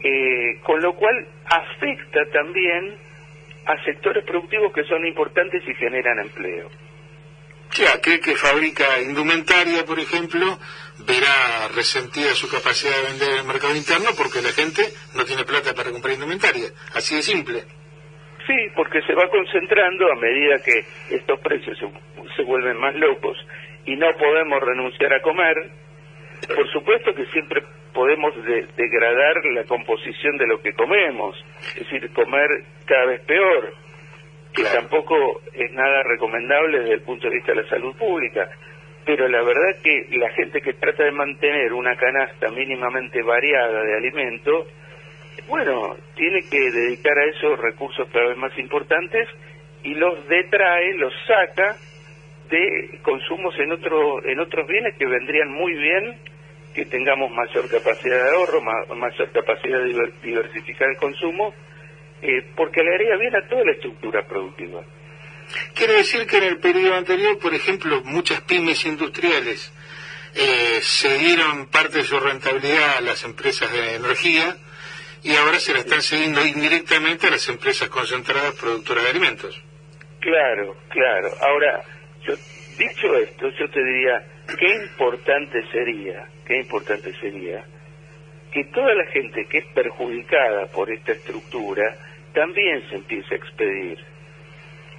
Eh, 0.03 0.59
con 0.63 0.81
lo 0.81 0.93
cual 0.93 1.27
afecta 1.45 2.19
también 2.31 2.95
a 3.65 3.83
sectores 3.83 4.23
productivos 4.25 4.71
que 4.73 4.83
son 4.83 5.05
importantes 5.05 5.63
y 5.67 5.73
generan 5.75 6.19
empleo. 6.19 6.69
Sí, 7.71 7.83
aquel 7.85 8.19
que 8.21 8.35
fabrica 8.35 9.01
indumentaria, 9.01 9.83
por 9.85 9.99
ejemplo, 9.99 10.57
verá 11.05 11.67
resentida 11.75 12.33
su 12.33 12.49
capacidad 12.49 12.95
de 12.95 13.09
vender 13.11 13.29
en 13.29 13.37
el 13.39 13.45
mercado 13.45 13.75
interno 13.75 14.09
porque 14.17 14.41
la 14.41 14.51
gente 14.51 14.81
no 15.15 15.25
tiene 15.25 15.43
plata 15.43 15.73
para 15.73 15.91
comprar 15.91 16.13
indumentaria. 16.13 16.69
Así 16.95 17.15
de 17.15 17.21
simple. 17.21 17.63
Sí, 18.47 18.55
porque 18.75 19.01
se 19.01 19.13
va 19.13 19.27
concentrando 19.29 20.09
a 20.09 20.15
medida 20.15 20.55
que 20.63 20.85
estos 21.13 21.39
precios 21.41 21.77
se, 21.77 22.43
vuelven 22.43 22.77
más 22.77 22.95
locos 22.95 23.37
y 23.85 23.95
no 23.97 24.07
podemos 24.17 24.61
renunciar 24.61 25.13
a 25.13 25.21
comer. 25.21 25.55
Por 26.47 26.71
supuesto 26.71 27.13
que 27.13 27.25
siempre 27.25 27.61
podemos 27.97 28.31
degradar 28.45 29.43
la 29.55 29.63
composición 29.63 30.37
de 30.37 30.45
lo 30.45 30.61
que 30.61 30.71
comemos, 30.73 31.35
es 31.69 31.79
decir, 31.79 32.13
comer 32.13 32.47
cada 32.85 33.05
vez 33.05 33.21
peor, 33.21 33.73
que 34.53 34.61
tampoco 34.65 35.41
es 35.51 35.71
nada 35.71 36.03
recomendable 36.03 36.81
desde 36.81 36.93
el 36.93 37.01
punto 37.01 37.27
de 37.27 37.33
vista 37.33 37.53
de 37.53 37.63
la 37.63 37.69
salud 37.69 37.95
pública. 37.95 38.51
Pero 39.03 39.27
la 39.27 39.41
verdad 39.41 39.81
que 39.83 40.15
la 40.15 40.29
gente 40.29 40.61
que 40.61 40.73
trata 40.73 41.05
de 41.05 41.11
mantener 41.11 41.73
una 41.73 41.95
canasta 41.95 42.49
mínimamente 42.49 43.23
variada 43.23 43.81
de 43.81 43.97
alimentos, 43.97 44.67
bueno, 45.47 45.95
tiene 46.15 46.41
que 46.51 46.69
dedicar 46.69 47.17
a 47.17 47.25
eso 47.25 47.55
recursos 47.55 48.07
cada 48.13 48.27
vez 48.27 48.37
más 48.37 48.55
importantes 48.59 49.27
y 49.81 49.95
los 49.95 50.27
detrae, 50.27 50.93
los 50.97 51.13
saca 51.25 51.75
de 52.51 52.99
consumos 53.01 53.57
en 53.57 53.71
otro, 53.71 54.23
en 54.23 54.39
otros 54.39 54.67
bienes 54.67 54.95
que 54.99 55.07
vendrían 55.07 55.51
muy 55.51 55.73
bien 55.73 56.36
que 56.77 56.85
tengamos 56.85 57.31
mayor 57.31 57.67
capacidad 57.71 58.23
de 58.23 58.29
ahorro, 58.35 58.61
mayor 58.61 59.31
capacidad 59.31 59.79
de 59.79 60.13
diversificar 60.21 60.87
el 60.87 60.97
consumo, 60.97 61.51
eh, 62.21 62.51
porque 62.55 62.83
le 62.83 62.93
haría 62.93 63.17
bien 63.17 63.35
a 63.35 63.47
toda 63.47 63.65
la 63.65 63.71
estructura 63.71 64.21
productiva. 64.27 64.83
Quiere 65.73 65.93
decir 65.93 66.27
que 66.27 66.37
en 66.37 66.43
el 66.43 66.59
periodo 66.59 66.93
anterior, 66.93 67.39
por 67.39 67.55
ejemplo, 67.55 68.03
muchas 68.03 68.41
pymes 68.41 68.85
industriales 68.85 69.73
eh, 70.35 70.79
cedieron 70.83 71.65
parte 71.65 71.97
de 71.97 72.03
su 72.03 72.19
rentabilidad 72.19 72.97
a 72.97 73.01
las 73.01 73.23
empresas 73.23 73.71
de 73.71 73.95
energía 73.95 74.55
y 75.23 75.35
ahora 75.35 75.59
se 75.59 75.73
la 75.73 75.79
están 75.79 76.03
cediendo 76.03 76.45
indirectamente 76.45 77.25
a 77.25 77.31
las 77.31 77.49
empresas 77.49 77.89
concentradas 77.89 78.53
productoras 78.53 79.03
de 79.03 79.09
alimentos. 79.09 79.63
Claro, 80.19 80.75
claro. 80.89 81.29
Ahora, 81.41 81.81
yo, 82.21 82.35
dicho 82.77 83.15
esto, 83.17 83.49
yo 83.57 83.67
te 83.67 83.83
diría, 83.83 84.36
qué 84.55 84.75
importante 84.75 85.61
sería, 85.71 86.27
qué 86.45 86.57
importante 86.57 87.13
sería 87.13 87.63
que 88.51 88.63
toda 88.65 88.93
la 88.95 89.05
gente 89.07 89.45
que 89.45 89.59
es 89.59 89.65
perjudicada 89.73 90.67
por 90.67 90.89
esta 90.91 91.11
estructura 91.11 91.95
también 92.33 92.81
se 92.89 92.95
empiece 92.95 93.33
a 93.33 93.37
expedir. 93.37 93.99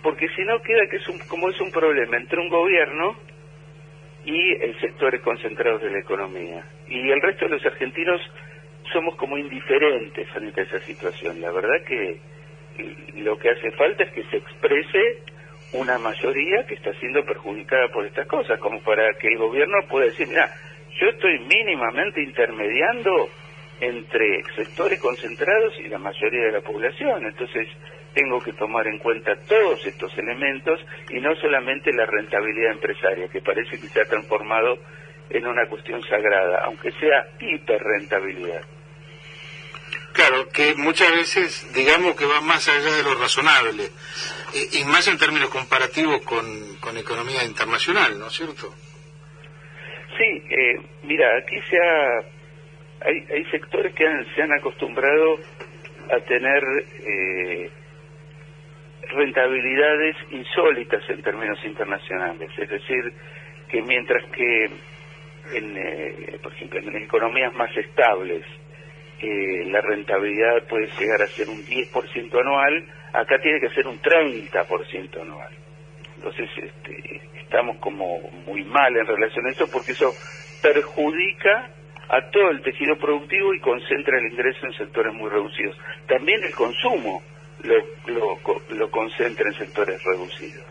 Porque 0.03 0.29
si 0.37 0.43
no 0.43 0.61
queda 0.61 0.87
que 0.89 0.97
es 0.97 1.09
un, 1.09 1.19
como 1.29 1.49
es 1.49 1.61
un 1.61 1.71
problema 1.71 2.17
entre 2.17 2.41
un 2.41 2.49
gobierno 2.49 3.17
y 4.25 4.53
el 4.63 4.79
sectores 4.81 5.21
concentrados 5.23 5.83
de 5.83 5.91
la 5.91 5.99
economía. 6.01 6.65
Y 6.89 7.11
el 7.11 7.21
resto 7.21 7.47
de 7.47 7.53
los 7.53 7.67
argentinos 7.67 8.21
somos 8.93 9.17
como 9.17 9.39
indiferentes 9.39 10.29
frente 10.31 10.61
a 10.61 10.65
esa 10.65 10.81
situación. 10.81 11.41
La 11.41 11.51
verdad 11.51 11.83
que 11.87 12.19
lo 13.17 13.37
que 13.39 13.51
hace 13.51 13.71
falta 13.73 14.05
es 14.05 14.13
que 14.13 14.25
se 14.25 14.37
exprese 14.37 15.23
una 15.73 15.99
mayoría 15.99 16.65
que 16.67 16.75
está 16.75 16.93
siendo 16.95 17.25
perjudicada 17.25 17.89
por 17.89 18.07
estas 18.07 18.27
cosas, 18.27 18.59
como 18.59 18.81
para 18.81 19.13
que 19.15 19.29
el 19.29 19.39
gobierno 19.39 19.77
pueda 19.89 20.07
decir, 20.07 20.27
mira, 20.27 20.51
yo 21.01 21.09
estoy 21.09 21.39
mínimamente 21.41 22.23
intermediando 22.23 23.29
entre 23.81 24.43
sectores 24.57 24.99
concentrados 25.01 25.79
y 25.79 25.89
la 25.89 25.99
mayoría 25.99 26.47
de 26.47 26.53
la 26.53 26.61
población, 26.61 27.25
entonces 27.27 27.69
tengo 28.15 28.41
que 28.41 28.53
tomar 28.55 28.87
en 28.87 28.99
cuenta 28.99 29.37
todos 29.49 29.87
estos 29.87 30.17
elementos 30.19 30.81
y 31.11 31.21
no 31.21 31.35
solamente 31.37 31.93
la 31.93 32.07
rentabilidad 32.07 32.73
empresaria, 32.73 33.29
que 33.29 33.41
parece 33.41 33.79
que 33.79 33.89
se 33.89 34.01
ha 34.01 34.05
transformado 34.07 34.79
en 35.31 35.47
una 35.47 35.67
cuestión 35.67 36.03
sagrada, 36.03 36.65
aunque 36.65 36.91
sea 36.93 37.27
hiperrentabilidad. 37.39 38.63
Claro, 40.19 40.49
que 40.49 40.75
muchas 40.75 41.13
veces 41.13 41.73
digamos 41.73 42.17
que 42.17 42.27
va 42.27 42.41
más 42.41 42.69
allá 42.69 42.91
de 42.91 43.05
lo 43.05 43.15
razonable, 43.15 43.85
y, 44.73 44.85
más 44.87 45.07
en 45.07 45.17
términos 45.17 45.49
comparativos 45.49 46.23
con, 46.23 46.75
con 46.81 46.99
economía 46.99 47.45
internacional, 47.45 48.19
¿no 48.19 48.27
es 48.27 48.33
cierto? 48.33 48.75
Sí, 50.19 50.43
eh, 50.51 50.81
mira, 51.05 51.25
aquí 51.39 51.55
se 51.71 51.77
ha, 51.79 52.19
hay, 53.07 53.27
hay 53.33 53.45
sectores 53.53 53.95
que 53.95 54.05
se 54.35 54.43
han 54.43 54.53
acostumbrado 54.55 55.37
a 56.11 56.19
tener 56.27 56.65
eh, 56.99 57.71
rentabilidades 59.11 60.17
insólitas 60.33 61.09
en 61.11 61.23
términos 61.23 61.65
internacionales, 61.65 62.51
es 62.59 62.69
decir, 62.69 63.13
que 63.69 63.83
mientras 63.83 64.25
que, 64.33 64.65
en, 64.65 65.77
eh, 65.77 66.41
por 66.43 66.53
ejemplo, 66.55 66.81
en 66.81 66.97
economías 67.05 67.55
más 67.55 67.71
estables, 67.77 68.45
eh, 69.21 69.65
la 69.67 69.81
rentabilidad 69.81 70.63
puede 70.69 70.89
llegar 70.99 71.23
a 71.23 71.27
ser 71.29 71.49
un 71.49 71.65
10% 71.65 72.41
anual, 72.41 72.85
acá 73.13 73.39
tiene 73.41 73.61
que 73.61 73.71
ser 73.71 73.87
un 73.87 74.01
30% 74.01 75.21
anual. 75.21 75.53
Entonces 76.17 76.49
este, 76.57 77.21
estamos 77.41 77.77
como 77.79 78.21
muy 78.47 78.65
mal 78.65 78.97
en 78.97 79.07
relación 79.07 79.47
a 79.47 79.51
eso 79.51 79.69
porque 79.71 79.93
eso 79.93 80.13
perjudica 80.63 81.71
a 82.09 82.31
todo 82.31 82.51
el 82.51 82.63
tejido 82.63 82.97
productivo 82.97 83.55
y 83.55 83.61
concentra 83.61 84.19
el 84.19 84.33
ingreso 84.33 84.67
en 84.67 84.73
sectores 84.73 85.13
muy 85.15 85.31
reducidos. 85.31 85.77
También 86.07 86.43
el 86.43 86.55
consumo 86.55 87.23
lo, 87.63 87.75
lo, 88.07 88.39
lo 88.71 88.91
concentra 88.91 89.49
en 89.49 89.55
sectores 89.55 90.03
reducidos. 90.03 90.65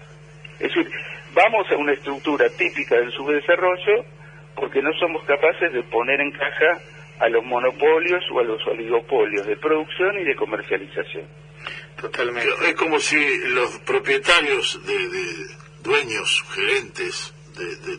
Es 0.60 0.74
decir, 0.74 0.90
vamos 1.34 1.70
a 1.72 1.78
una 1.78 1.94
estructura 1.94 2.50
típica 2.58 2.96
del 2.96 3.12
subdesarrollo 3.12 4.06
porque 4.56 4.82
no 4.82 4.92
somos 4.94 5.24
capaces 5.26 5.72
de 5.72 5.84
poner 5.84 6.20
en 6.20 6.32
caja 6.32 6.82
a 7.20 7.30
los 7.30 7.44
monopolios 7.44 8.24
o 8.34 8.40
a 8.40 8.44
los 8.44 8.66
oligopolios 8.68 9.46
de 9.48 9.58
producción 9.58 10.20
y 10.20 10.24
de 10.24 10.36
comercialización. 10.36 11.26
Totalmente. 12.00 12.50
Es 12.68 12.76
como 12.76 13.00
si 13.00 13.18
los 13.50 13.80
propietarios, 13.80 14.80
de, 14.86 15.10
dueños, 15.84 16.44
gerentes 16.54 17.34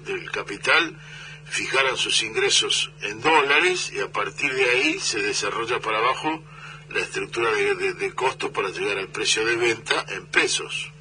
del 0.05 0.31
capital, 0.31 0.97
fijaran 1.45 1.97
sus 1.97 2.23
ingresos 2.23 2.93
en 3.03 3.21
dólares 3.21 3.93
y 3.93 4.01
a 4.01 4.09
partir 4.09 4.53
de 4.53 4.65
ahí 4.71 4.99
se 5.01 5.21
desarrolla 5.21 5.81
para 5.81 5.99
abajo 5.99 6.45
la 6.91 7.01
estructura 7.01 7.51
de, 7.51 7.95
de 7.95 8.15
costo 8.15 8.53
para 8.53 8.69
llegar 8.69 8.99
al 8.99 9.09
precio 9.09 9.45
de 9.45 9.57
venta 9.57 10.05
en 10.11 10.27
pesos. 10.27 10.93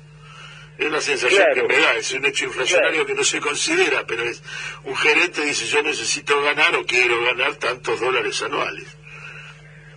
Es 0.78 0.92
la 0.92 1.02
sensación 1.02 1.48
que 1.56 1.64
me 1.64 1.80
da, 1.80 1.94
es 1.94 2.14
un 2.14 2.26
hecho 2.26 2.46
inflacionario 2.46 3.06
que 3.06 3.16
no 3.16 3.24
se 3.24 3.40
considera, 3.40 4.04
pero 4.08 4.24
es 4.24 4.44
un 4.84 4.96
gerente 4.96 5.42
dice 5.42 5.66
yo 5.66 5.82
necesito 5.82 6.40
ganar 6.44 6.76
o 6.76 6.86
quiero 6.86 7.24
ganar 7.24 7.56
tantos 7.56 8.00
dólares 8.00 8.42
anuales. 8.44 8.98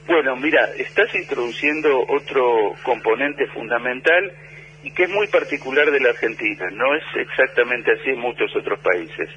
Bueno, 0.07 0.37
mira, 0.37 0.71
estás 0.77 1.15
introduciendo 1.15 2.05
otro 2.09 2.75
componente 2.83 3.47
fundamental 3.49 4.33
y 4.83 4.91
que 4.93 5.05
es 5.05 5.11
muy 5.11 5.27
particular 5.27 5.91
de 5.91 6.01
la 6.01 6.11
Argentina, 6.11 6.67
no 6.73 6.95
es 6.95 7.05
exactamente 7.17 7.93
así 7.93 8.11
en 8.11 8.19
muchos 8.21 8.51
otros 8.57 8.81
países. 8.81 9.29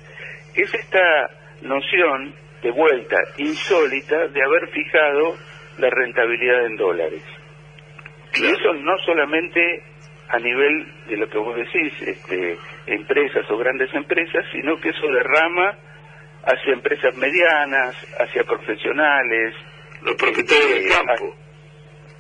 Es 0.56 0.74
esta 0.74 1.30
noción 1.62 2.34
de 2.62 2.72
vuelta 2.72 3.18
insólita 3.38 4.28
de 4.28 4.44
haber 4.44 4.70
fijado 4.70 5.38
la 5.78 5.90
rentabilidad 5.90 6.66
en 6.66 6.78
dólares. 6.78 7.24
Y 8.36 8.46
eso 8.46 8.74
no 8.74 8.98
solamente 9.06 9.84
a 10.34 10.40
nivel 10.40 10.88
de 11.08 11.18
lo 11.18 11.30
que 11.30 11.38
vos 11.38 11.56
decís, 11.56 11.94
este, 12.02 12.58
empresas 12.88 13.46
o 13.52 13.58
grandes 13.58 13.94
empresas, 13.94 14.44
sino 14.52 14.78
que 14.78 14.90
eso 14.90 15.08
derrama 15.08 15.78
hacia 16.44 16.74
empresas 16.74 17.16
medianas, 17.16 17.96
hacia 18.20 18.44
profesionales. 18.44 19.54
Los 20.02 20.16
propietarios 20.16 20.70
del 20.70 20.86
este, 20.86 21.06
campo. 21.06 21.36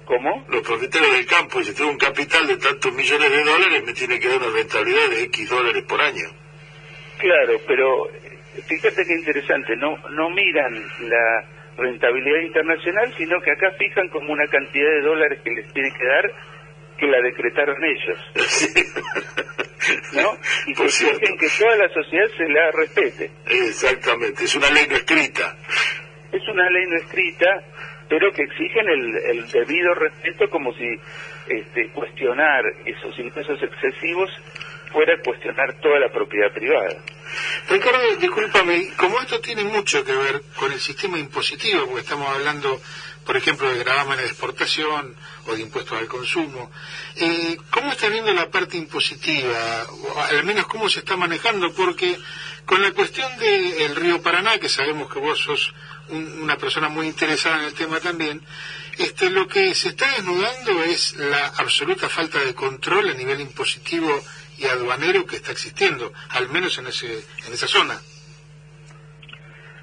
¿Cómo? 0.05 0.45
Los 0.47 0.61
propietarios 0.61 1.11
del 1.11 1.25
campo, 1.25 1.63
si 1.63 1.73
tengo 1.73 1.89
un 1.89 1.97
capital 1.97 2.45
de 2.45 2.57
tantos 2.57 2.93
millones 2.93 3.31
de 3.31 3.43
dólares, 3.43 3.83
me 3.83 3.93
tiene 3.93 4.19
que 4.19 4.29
dar 4.29 4.37
una 4.37 4.57
rentabilidad 4.57 5.09
de 5.09 5.23
X 5.23 5.49
dólares 5.49 5.83
por 5.89 5.99
año. 5.99 6.29
Claro, 7.17 7.53
pero 7.67 8.09
fíjate 8.67 9.05
qué 9.07 9.13
interesante, 9.13 9.75
no, 9.75 9.97
no 10.09 10.29
miran 10.29 10.71
la 11.09 11.45
rentabilidad 11.77 12.41
internacional, 12.41 13.11
sino 13.17 13.41
que 13.41 13.51
acá 13.51 13.71
fijan 13.79 14.07
como 14.09 14.33
una 14.33 14.45
cantidad 14.47 14.89
de 14.91 15.01
dólares 15.01 15.39
que 15.43 15.49
les 15.49 15.73
tiene 15.73 15.91
que 15.97 16.05
dar 16.05 16.31
que 16.97 17.07
la 17.07 17.21
decretaron 17.21 17.77
ellos. 17.83 18.19
¿No? 20.13 20.37
Y 20.67 20.73
que 20.73 20.85
exigen 20.85 21.37
que 21.37 21.49
toda 21.59 21.75
la 21.75 21.89
sociedad 21.89 22.27
se 22.37 22.47
la 22.47 22.71
respete. 22.71 23.31
Exactamente, 23.47 24.45
es 24.45 24.55
una 24.55 24.69
ley 24.69 24.87
no 24.87 24.95
escrita. 24.95 25.57
Es 26.31 26.47
una 26.47 26.69
ley 26.69 26.85
no 26.87 26.95
escrita, 26.97 27.47
pero 28.07 28.31
que 28.31 28.43
exigen 28.43 28.87
el, 28.87 29.17
el 29.17 29.51
debido 29.51 29.93
respeto 29.95 30.49
como 30.49 30.73
si 30.73 30.85
este, 31.47 31.89
cuestionar 31.89 32.63
esos 32.85 33.17
ingresos 33.19 33.61
excesivos 33.61 34.29
fuera 34.93 35.19
cuestionar 35.25 35.73
toda 35.81 35.99
la 35.99 36.09
propiedad 36.09 36.53
privada. 36.53 36.95
Ricardo, 37.69 38.15
discúlpame, 38.19 38.93
como 38.95 39.19
esto 39.19 39.41
tiene 39.41 39.63
mucho 39.63 40.05
que 40.05 40.13
ver 40.13 40.41
con 40.55 40.71
el 40.71 40.79
sistema 40.79 41.17
impositivo, 41.17 41.85
porque 41.87 42.01
estamos 42.01 42.29
hablando 42.29 42.79
por 43.25 43.37
ejemplo, 43.37 43.69
de 43.69 43.79
gravámenes 43.79 44.25
de 44.25 44.31
exportación 44.31 45.15
o 45.47 45.53
de 45.53 45.61
impuestos 45.61 45.97
al 45.97 46.07
consumo. 46.07 46.71
Eh, 47.15 47.57
¿Cómo 47.69 47.91
está 47.91 48.09
viendo 48.09 48.33
la 48.33 48.49
parte 48.49 48.77
impositiva? 48.77 49.87
O 49.89 50.19
al 50.21 50.43
menos 50.43 50.67
cómo 50.67 50.89
se 50.89 50.99
está 50.99 51.15
manejando, 51.15 51.73
porque 51.73 52.17
con 52.65 52.81
la 52.81 52.91
cuestión 52.91 53.37
del 53.37 53.95
río 53.95 54.21
Paraná, 54.21 54.57
que 54.57 54.69
sabemos 54.69 55.11
que 55.11 55.19
vos 55.19 55.39
sos 55.39 55.73
una 56.09 56.57
persona 56.57 56.89
muy 56.89 57.07
interesada 57.07 57.59
en 57.59 57.65
el 57.65 57.73
tema 57.73 57.99
también, 57.99 58.41
este, 58.97 59.29
lo 59.29 59.47
que 59.47 59.73
se 59.73 59.89
está 59.89 60.07
desnudando 60.11 60.83
es 60.83 61.15
la 61.15 61.47
absoluta 61.57 62.09
falta 62.09 62.39
de 62.39 62.53
control 62.53 63.09
a 63.09 63.13
nivel 63.13 63.41
impositivo 63.41 64.23
y 64.57 64.65
aduanero 64.65 65.25
que 65.25 65.37
está 65.37 65.51
existiendo, 65.51 66.13
al 66.29 66.49
menos 66.49 66.77
en, 66.77 66.87
ese, 66.87 67.25
en 67.45 67.53
esa 67.53 67.67
zona. 67.67 67.99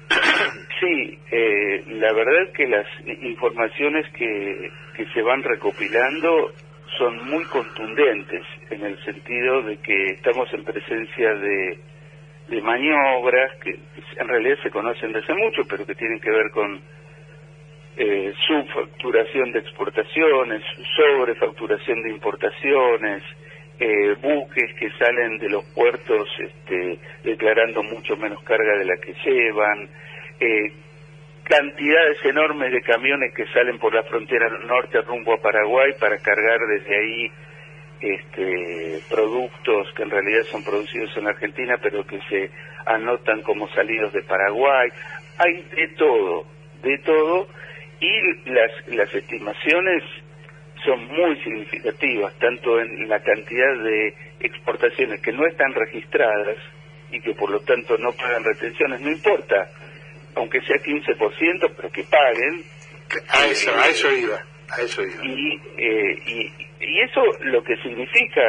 Sí, 0.81 1.20
eh, 1.31 1.83
la 1.87 2.11
verdad 2.13 2.51
que 2.53 2.67
las 2.67 2.85
informaciones 3.21 4.05
que, 4.11 4.69
que 4.95 5.05
se 5.13 5.21
van 5.21 5.41
recopilando 5.43 6.51
son 6.97 7.25
muy 7.25 7.43
contundentes 7.45 8.43
en 8.69 8.85
el 8.85 9.03
sentido 9.03 9.61
de 9.63 9.77
que 9.77 10.07
estamos 10.07 10.51
en 10.53 10.63
presencia 10.63 11.33
de, 11.35 11.79
de 12.49 12.61
maniobras 12.61 13.51
que 13.63 13.79
en 14.17 14.27
realidad 14.27 14.57
se 14.61 14.69
conocen 14.69 15.13
desde 15.13 15.33
mucho, 15.33 15.63
pero 15.69 15.85
que 15.85 15.95
tienen 15.95 16.19
que 16.19 16.31
ver 16.31 16.51
con 16.51 16.81
eh, 17.97 18.33
subfacturación 18.47 19.51
de 19.51 19.59
exportaciones, 19.59 20.61
sobrefacturación 20.95 22.01
de 22.03 22.09
importaciones, 22.09 23.23
eh, 23.79 24.15
buques 24.21 24.73
que 24.75 24.89
salen 24.91 25.37
de 25.39 25.49
los 25.49 25.63
puertos 25.73 26.27
este, 26.39 26.99
declarando 27.23 27.81
mucho 27.83 28.15
menos 28.17 28.41
carga 28.43 28.77
de 28.77 28.85
la 28.85 28.97
que 28.97 29.13
llevan, 29.25 29.89
eh, 30.39 30.71
cantidades 31.51 32.17
enormes 32.23 32.71
de 32.71 32.81
camiones 32.81 33.33
que 33.33 33.45
salen 33.47 33.77
por 33.77 33.93
la 33.93 34.03
frontera 34.03 34.47
norte 34.65 35.01
rumbo 35.01 35.33
a 35.33 35.41
Paraguay 35.41 35.91
para 35.99 36.17
cargar 36.19 36.59
desde 36.65 36.97
ahí 36.97 37.31
este, 37.99 38.99
productos 39.09 39.93
que 39.93 40.03
en 40.03 40.11
realidad 40.11 40.43
son 40.49 40.63
producidos 40.63 41.11
en 41.17 41.27
Argentina 41.27 41.77
pero 41.83 42.07
que 42.07 42.21
se 42.29 42.49
anotan 42.85 43.41
como 43.41 43.67
salidos 43.73 44.13
de 44.13 44.23
Paraguay. 44.23 44.91
Hay 45.39 45.61
de 45.75 45.87
todo, 45.97 46.45
de 46.83 46.97
todo 46.99 47.49
y 47.99 48.49
las, 48.49 48.71
las 48.87 49.13
estimaciones 49.13 50.03
son 50.85 51.05
muy 51.05 51.35
significativas, 51.43 52.33
tanto 52.39 52.79
en 52.79 53.09
la 53.09 53.19
cantidad 53.19 53.77
de 53.83 54.15
exportaciones 54.39 55.21
que 55.21 55.33
no 55.33 55.45
están 55.45 55.73
registradas 55.73 56.55
y 57.11 57.19
que 57.19 57.33
por 57.33 57.51
lo 57.51 57.59
tanto 57.59 57.97
no 57.97 58.13
pagan 58.13 58.45
retenciones, 58.45 59.01
no 59.01 59.11
importa 59.11 59.69
aunque 60.35 60.61
sea 60.61 60.77
15%, 60.77 61.71
pero 61.75 61.91
que 61.91 62.03
paguen. 62.03 62.63
A 63.29 63.45
eso, 63.45 63.71
a 63.75 63.87
eso 63.87 64.11
iba, 64.11 64.41
a 64.69 64.81
eso 64.81 65.01
iba. 65.03 65.25
Y, 65.25 65.61
eh, 65.77 66.21
y, 66.25 66.85
y, 66.85 67.01
eso 67.01 67.21
lo 67.41 67.63
que 67.63 67.75
significa 67.77 68.41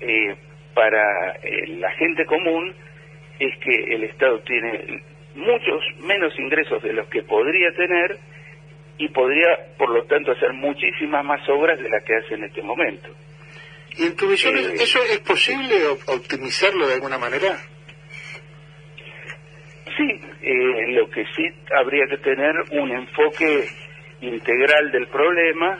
eh, 0.00 0.36
para 0.74 1.32
eh, 1.42 1.66
la 1.78 1.90
gente 1.92 2.24
común 2.26 2.72
es 3.38 3.58
que 3.58 3.94
el 3.94 4.04
Estado 4.04 4.40
tiene 4.40 5.02
muchos 5.34 5.82
menos 6.00 6.32
ingresos 6.38 6.82
de 6.82 6.92
los 6.92 7.08
que 7.08 7.22
podría 7.22 7.72
tener 7.72 8.18
y 8.98 9.08
podría, 9.08 9.48
por 9.76 9.90
lo 9.90 10.04
tanto, 10.04 10.32
hacer 10.32 10.52
muchísimas 10.52 11.24
más 11.24 11.48
obras 11.48 11.78
de 11.78 11.88
las 11.88 12.02
que 12.04 12.16
hace 12.16 12.34
en 12.34 12.44
este 12.44 12.62
momento. 12.62 13.08
¿Y 13.96 14.06
en 14.06 14.16
tu 14.16 14.28
visión 14.28 14.56
eh, 14.56 14.74
eso 14.74 15.02
es 15.02 15.18
posible 15.20 15.86
optimizarlo 16.06 16.86
de 16.86 16.94
alguna 16.94 17.18
manera? 17.18 17.58
Sí, 19.98 20.20
eh, 20.42 20.92
lo 20.92 21.10
que 21.10 21.24
sí 21.34 21.44
habría 21.74 22.06
que 22.06 22.18
tener 22.18 22.54
un 22.70 22.92
enfoque 22.92 23.66
integral 24.20 24.92
del 24.92 25.08
problema, 25.08 25.76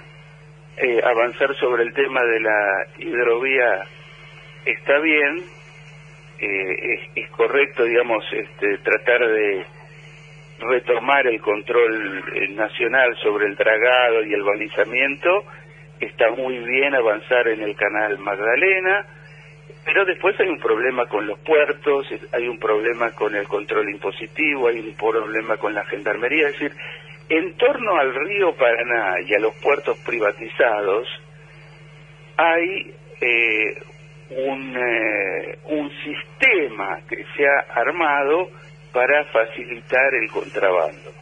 eh, 0.77 1.01
avanzar 1.05 1.55
sobre 1.55 1.85
el 1.85 1.95
tema 1.95 2.21
de 2.25 2.41
la 2.41 2.87
hidrovía 2.99 3.85
está 4.65 4.99
bien, 4.99 5.45
es, 6.41 7.01
es, 7.15 7.31
correcto, 7.31 7.85
digamos, 7.85 8.25
este, 8.33 8.79
tratar 8.79 9.21
de 9.29 9.65
retomar 10.59 11.27
el 11.29 11.41
control 11.41 12.25
nacional 12.57 13.17
sobre 13.23 13.47
el 13.47 13.55
dragado 13.55 14.25
y 14.25 14.35
el 14.35 14.43
balizamiento, 14.43 15.45
está 16.01 16.31
muy 16.31 16.59
bien 16.59 16.93
avanzar 16.95 17.47
en 17.47 17.63
el 17.63 17.77
canal 17.77 18.19
Magdalena, 18.19 19.07
pero 19.85 20.05
después 20.05 20.38
hay 20.41 20.49
un 20.49 20.59
problema 20.59 21.07
con 21.07 21.27
los 21.27 21.38
puertos, 21.41 22.07
hay 22.33 22.49
un 22.49 22.59
problema 22.59 23.11
con 23.12 23.35
el 23.35 23.47
control 23.49 23.88
impositivo, 23.88 24.69
hay 24.69 24.81
un 24.81 24.95
problema 24.95 25.57
con 25.57 25.75
la 25.75 25.85
gendarmería, 25.87 26.49
es 26.49 26.53
decir, 26.59 26.73
en 27.29 27.55
torno 27.57 27.97
al 27.97 28.14
río 28.14 28.55
Paraná 28.55 29.21
y 29.27 29.35
a 29.35 29.38
los 29.38 29.55
puertos 29.57 29.99
privatizados 29.99 31.07
hay 32.37 32.95
eh, 33.21 33.83
un, 34.31 34.77
eh, 34.77 35.59
un 35.64 35.91
sistema 36.03 37.01
que 37.09 37.25
se 37.37 37.47
ha 37.47 37.81
armado 37.81 38.51
para 38.93 39.25
facilitar 39.25 40.14
el 40.14 40.31
contrabando. 40.31 41.12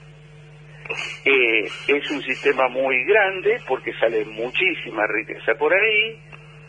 Eh, 1.25 1.65
es 1.89 2.11
un 2.11 2.23
sistema 2.23 2.69
muy 2.69 3.05
grande 3.05 3.61
porque 3.67 3.93
sale 3.95 4.25
muchísima 4.25 5.07
riqueza 5.09 5.55
por 5.55 5.73
ahí. 5.75 6.21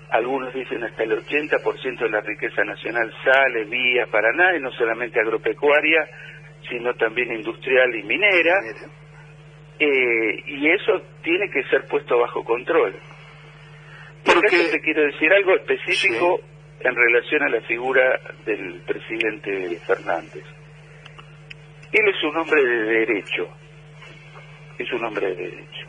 Algunos 0.10 0.54
dicen 0.54 0.84
hasta 0.84 1.04
el 1.04 1.12
80% 1.12 2.00
de 2.00 2.10
la 2.10 2.22
riqueza 2.22 2.64
nacional 2.64 3.14
sale 3.24 3.66
vía 3.66 4.06
Paraná, 4.08 4.56
y 4.56 4.62
no 4.62 4.72
solamente 4.72 5.20
agropecuaria, 5.20 6.08
sino 6.70 6.94
también 6.94 7.34
industrial 7.34 7.94
y 7.96 8.04
minera. 8.04 8.56
Eh, 9.80 10.44
y 10.46 10.70
eso 10.70 11.02
tiene 11.22 11.50
que 11.50 11.64
ser 11.64 11.86
puesto 11.88 12.18
bajo 12.18 12.44
control. 12.44 12.96
Porque 14.26 14.70
te 14.72 14.80
quiero 14.80 15.04
decir 15.04 15.32
algo 15.32 15.56
específico 15.56 16.40
en 16.80 16.96
relación 16.96 17.44
a 17.44 17.50
la 17.50 17.62
figura 17.62 18.20
del 18.46 18.82
presidente 18.86 19.78
Fernández. 19.86 20.44
Él 21.92 22.10
es 22.10 22.24
un 22.24 22.38
hombre 22.38 22.64
de 22.64 22.84
derecho 22.84 23.48
es 24.78 24.92
un 24.94 25.04
hombre 25.04 25.28
de 25.28 25.36
derecho. 25.36 25.88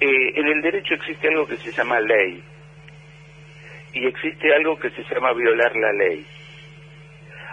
Eh, 0.00 0.32
en 0.36 0.46
el 0.46 0.62
derecho 0.62 0.94
existe 0.94 1.28
algo 1.28 1.46
que 1.46 1.56
se 1.56 1.72
llama 1.72 2.00
ley 2.00 2.42
y 3.94 4.06
existe 4.06 4.52
algo 4.54 4.78
que 4.78 4.90
se 4.90 5.02
llama 5.04 5.32
violar 5.32 5.74
la 5.76 5.92
ley. 5.92 6.26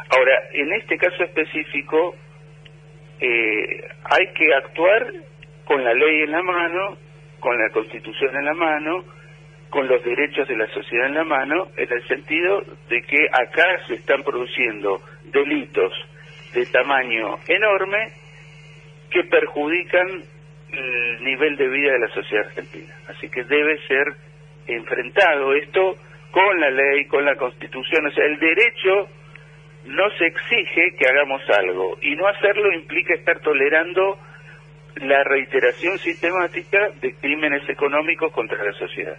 Ahora, 0.10 0.34
en 0.52 0.74
este 0.74 0.98
caso 0.98 1.24
específico, 1.24 2.16
eh, 3.20 3.88
hay 4.04 4.28
que 4.34 4.54
actuar 4.56 5.08
con 5.66 5.84
la 5.84 5.94
ley 5.94 6.24
en 6.24 6.32
la 6.32 6.42
mano, 6.42 6.98
con 7.40 7.58
la 7.58 7.70
constitución 7.70 8.36
en 8.36 8.46
la 8.46 8.54
mano, 8.54 9.06
con 9.70 9.88
los 9.88 10.04
derechos 10.04 10.48
de 10.48 10.58
la 10.58 10.68
sociedad 10.68 11.08
en 11.08 11.14
la 11.14 11.24
mano, 11.24 11.68
en 11.78 11.92
el 11.92 12.06
sentido 12.08 12.62
de 12.90 13.02
que 13.04 13.28
acá 13.32 13.88
se 13.88 13.94
están 13.94 14.22
produciendo 14.24 15.02
delitos 15.32 15.94
de 16.54 16.66
tamaño 16.66 17.38
enorme 17.48 18.12
que 19.10 19.24
perjudican 19.24 20.24
el 20.74 21.24
nivel 21.24 21.56
de 21.56 21.68
vida 21.68 21.94
de 21.94 22.00
la 22.00 22.08
sociedad 22.10 22.48
argentina. 22.48 22.94
Así 23.08 23.30
que 23.30 23.44
debe 23.44 23.78
ser 23.88 24.08
enfrentado 24.68 25.54
esto 25.54 25.96
con 26.32 26.60
la 26.60 26.70
ley, 26.70 27.06
con 27.06 27.26
la 27.26 27.36
constitución. 27.36 28.08
O 28.08 28.12
sea, 28.12 28.26
el 28.26 28.40
derecho 28.40 29.10
no 29.86 30.10
se 30.18 30.26
exige 30.28 30.96
que 30.98 31.08
hagamos 31.08 31.42
algo 31.50 31.98
y 32.02 32.16
no 32.16 32.28
hacerlo 32.28 32.72
implica 32.74 33.14
estar 33.14 33.40
tolerando 33.40 34.18
la 34.96 35.24
reiteración 35.24 35.98
sistemática 36.00 36.90
de 37.02 37.16
crímenes 37.16 37.68
económicos 37.70 38.32
contra 38.34 38.64
la 38.64 38.74
sociedad. 38.74 39.18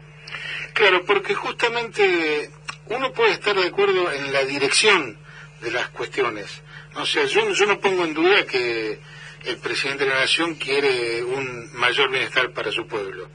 Claro, 0.74 1.02
porque 1.06 1.34
justamente 1.34 2.48
uno 2.88 3.12
puede 3.12 3.32
estar 3.32 3.54
de 3.54 3.68
acuerdo 3.68 4.12
en 4.12 4.32
la 4.32 4.44
dirección 4.44 5.18
de 5.60 5.70
las 5.70 5.88
cuestiones. 5.88 6.62
O 6.96 7.06
sea, 7.06 7.24
yo, 7.24 7.50
yo 7.52 7.66
no 7.66 7.78
pongo 7.80 8.04
en 8.04 8.14
duda 8.14 8.44
que 8.46 8.98
el 9.46 9.56
presidente 9.58 10.04
de 10.04 10.10
la 10.10 10.20
Nación 10.20 10.54
quiere 10.54 11.22
un 11.24 11.72
mayor 11.74 12.10
bienestar 12.10 12.50
para 12.52 12.70
su 12.70 12.86
pueblo. 12.86 13.28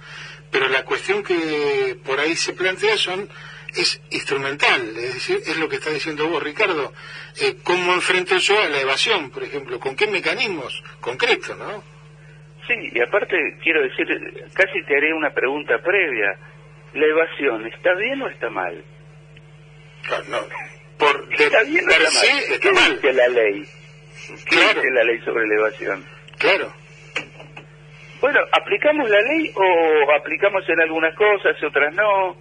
Pero 0.51 0.69
la 0.69 0.83
cuestión 0.83 1.23
que 1.23 1.97
por 2.05 2.19
ahí 2.19 2.35
se 2.35 2.53
plantea 2.53 2.95
son 2.97 3.27
es 3.75 4.01
instrumental, 4.11 4.81
es 4.97 5.13
decir, 5.15 5.37
es 5.45 5.57
lo 5.57 5.67
que 5.67 5.77
está 5.77 5.89
diciendo 5.89 6.27
vos, 6.27 6.41
Ricardo. 6.41 6.93
Eh, 7.41 7.55
¿Cómo 7.63 7.93
enfrento 7.93 8.37
yo 8.37 8.59
a 8.61 8.69
la 8.69 8.81
evasión, 8.81 9.29
por 9.29 9.43
ejemplo? 9.43 9.79
¿Con 9.79 9.95
qué 9.95 10.07
mecanismos 10.07 10.83
concretos, 11.01 11.57
no? 11.57 11.83
Sí, 12.67 12.73
y 12.93 13.01
aparte 13.01 13.37
quiero 13.63 13.81
decir, 13.81 14.07
casi 14.53 14.83
te 14.83 14.97
haré 14.97 15.13
una 15.13 15.29
pregunta 15.31 15.77
previa. 15.79 16.37
¿La 16.93 17.05
evasión 17.05 17.65
está 17.67 17.93
bien 17.93 18.21
o 18.21 18.27
está 18.29 18.49
mal? 18.49 18.83
No, 20.29 20.39
por 20.97 21.27
¿Está 21.31 21.63
bien 21.63 21.85
o 21.87 21.91
está 21.91 22.11
mal? 22.11 22.39
está 22.49 22.71
mal. 22.71 23.15
la 23.15 23.27
ley? 23.27 23.63
claro. 24.45 24.81
la 24.83 25.03
ley 25.03 25.19
sobre 25.19 25.43
elevación? 25.45 26.05
Claro. 26.37 26.73
Bueno, 28.19 28.39
¿aplicamos 28.51 29.09
la 29.09 29.21
ley 29.21 29.51
o 29.55 30.11
aplicamos 30.15 30.67
en 30.67 30.81
algunas 30.81 31.15
cosas 31.15 31.55
y 31.61 31.65
otras 31.65 31.93
no? 31.93 32.35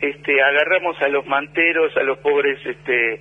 Este, 0.00 0.42
agarramos 0.42 1.00
a 1.00 1.08
los 1.08 1.26
manteros, 1.26 1.96
a 1.96 2.02
los 2.02 2.18
pobres 2.18 2.58
este, 2.64 3.20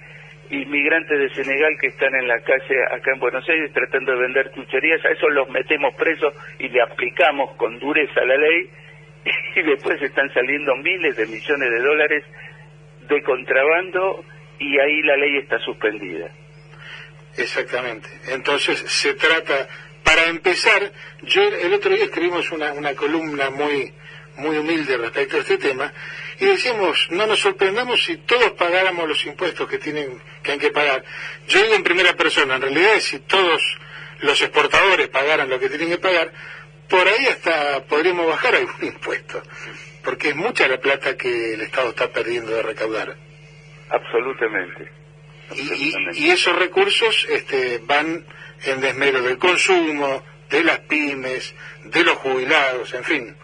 inmigrantes 0.49 1.17
de 1.17 1.43
Senegal 1.43 1.73
que 1.79 1.87
están 1.87 2.13
en 2.15 2.27
la 2.27 2.39
calle 2.41 2.75
acá 2.91 3.11
en 3.13 3.19
Buenos 3.19 3.47
Aires 3.47 3.71
tratando 3.73 4.11
de 4.11 4.19
vender 4.19 4.51
chucherías, 4.53 5.03
a 5.05 5.09
esos 5.09 5.31
los 5.31 5.49
metemos 5.49 5.95
presos 5.95 6.33
y 6.59 6.69
le 6.69 6.81
aplicamos 6.81 7.55
con 7.55 7.79
dureza 7.79 8.21
la 8.25 8.37
ley 8.37 8.69
y 9.55 9.61
después 9.63 10.01
están 10.01 10.31
saliendo 10.33 10.75
miles 10.77 11.15
de 11.15 11.25
millones 11.25 11.71
de 11.71 11.79
dólares 11.79 12.23
de 13.07 13.23
contrabando 13.23 14.23
y 14.59 14.79
ahí 14.79 15.01
la 15.03 15.17
ley 15.17 15.37
está 15.37 15.57
suspendida. 15.59 16.29
Exactamente. 17.37 18.07
Entonces 18.29 18.79
se 18.79 19.13
trata, 19.15 19.67
para 20.03 20.25
empezar, 20.25 20.81
yo 21.23 21.41
el 21.41 21.73
otro 21.73 21.91
día 21.91 22.05
escribimos 22.05 22.51
una, 22.51 22.73
una 22.73 22.93
columna 22.93 23.49
muy 23.49 23.93
muy 24.37 24.57
humilde 24.57 24.97
respecto 24.97 25.37
a 25.37 25.39
este 25.39 25.57
tema 25.57 25.93
y 26.39 26.45
decimos 26.45 27.07
no 27.11 27.27
nos 27.27 27.39
sorprendamos 27.39 28.03
si 28.03 28.17
todos 28.17 28.51
pagáramos 28.51 29.07
los 29.07 29.25
impuestos 29.25 29.67
que 29.69 29.77
tienen 29.77 30.21
que 30.43 30.53
hay 30.53 30.59
que 30.59 30.71
pagar. 30.71 31.03
Yo 31.47 31.61
digo 31.61 31.75
en 31.75 31.83
primera 31.83 32.13
persona 32.13 32.55
en 32.55 32.61
realidad 32.61 32.99
si 32.99 33.19
todos 33.19 33.61
los 34.19 34.41
exportadores 34.41 35.07
pagaran 35.09 35.49
lo 35.49 35.59
que 35.59 35.69
tienen 35.69 35.89
que 35.89 35.97
pagar 35.97 36.31
por 36.89 37.07
ahí 37.07 37.27
hasta 37.27 37.83
podríamos 37.85 38.27
bajar 38.27 38.55
algún 38.55 38.75
impuesto 38.85 39.41
porque 40.05 40.29
es 40.29 40.35
mucha 40.35 40.67
la 40.67 40.77
plata 40.77 41.17
que 41.17 41.55
el 41.55 41.61
Estado 41.61 41.89
está 41.89 42.07
perdiendo 42.11 42.51
de 42.51 42.61
recaudar. 42.61 43.17
Absolutamente. 43.89 44.91
y, 46.13 46.29
esos 46.29 46.55
recursos 46.57 47.27
este, 47.29 47.79
van 47.83 48.25
en 48.63 48.81
desmero 48.81 49.21
del 49.23 49.37
consumo, 49.37 50.23
de 50.49 50.63
las 50.63 50.79
pymes, 50.81 51.55
de 51.83 52.03
los 52.03 52.15
jubilados, 52.17 52.93
en 52.93 53.03
fin, 53.03 53.37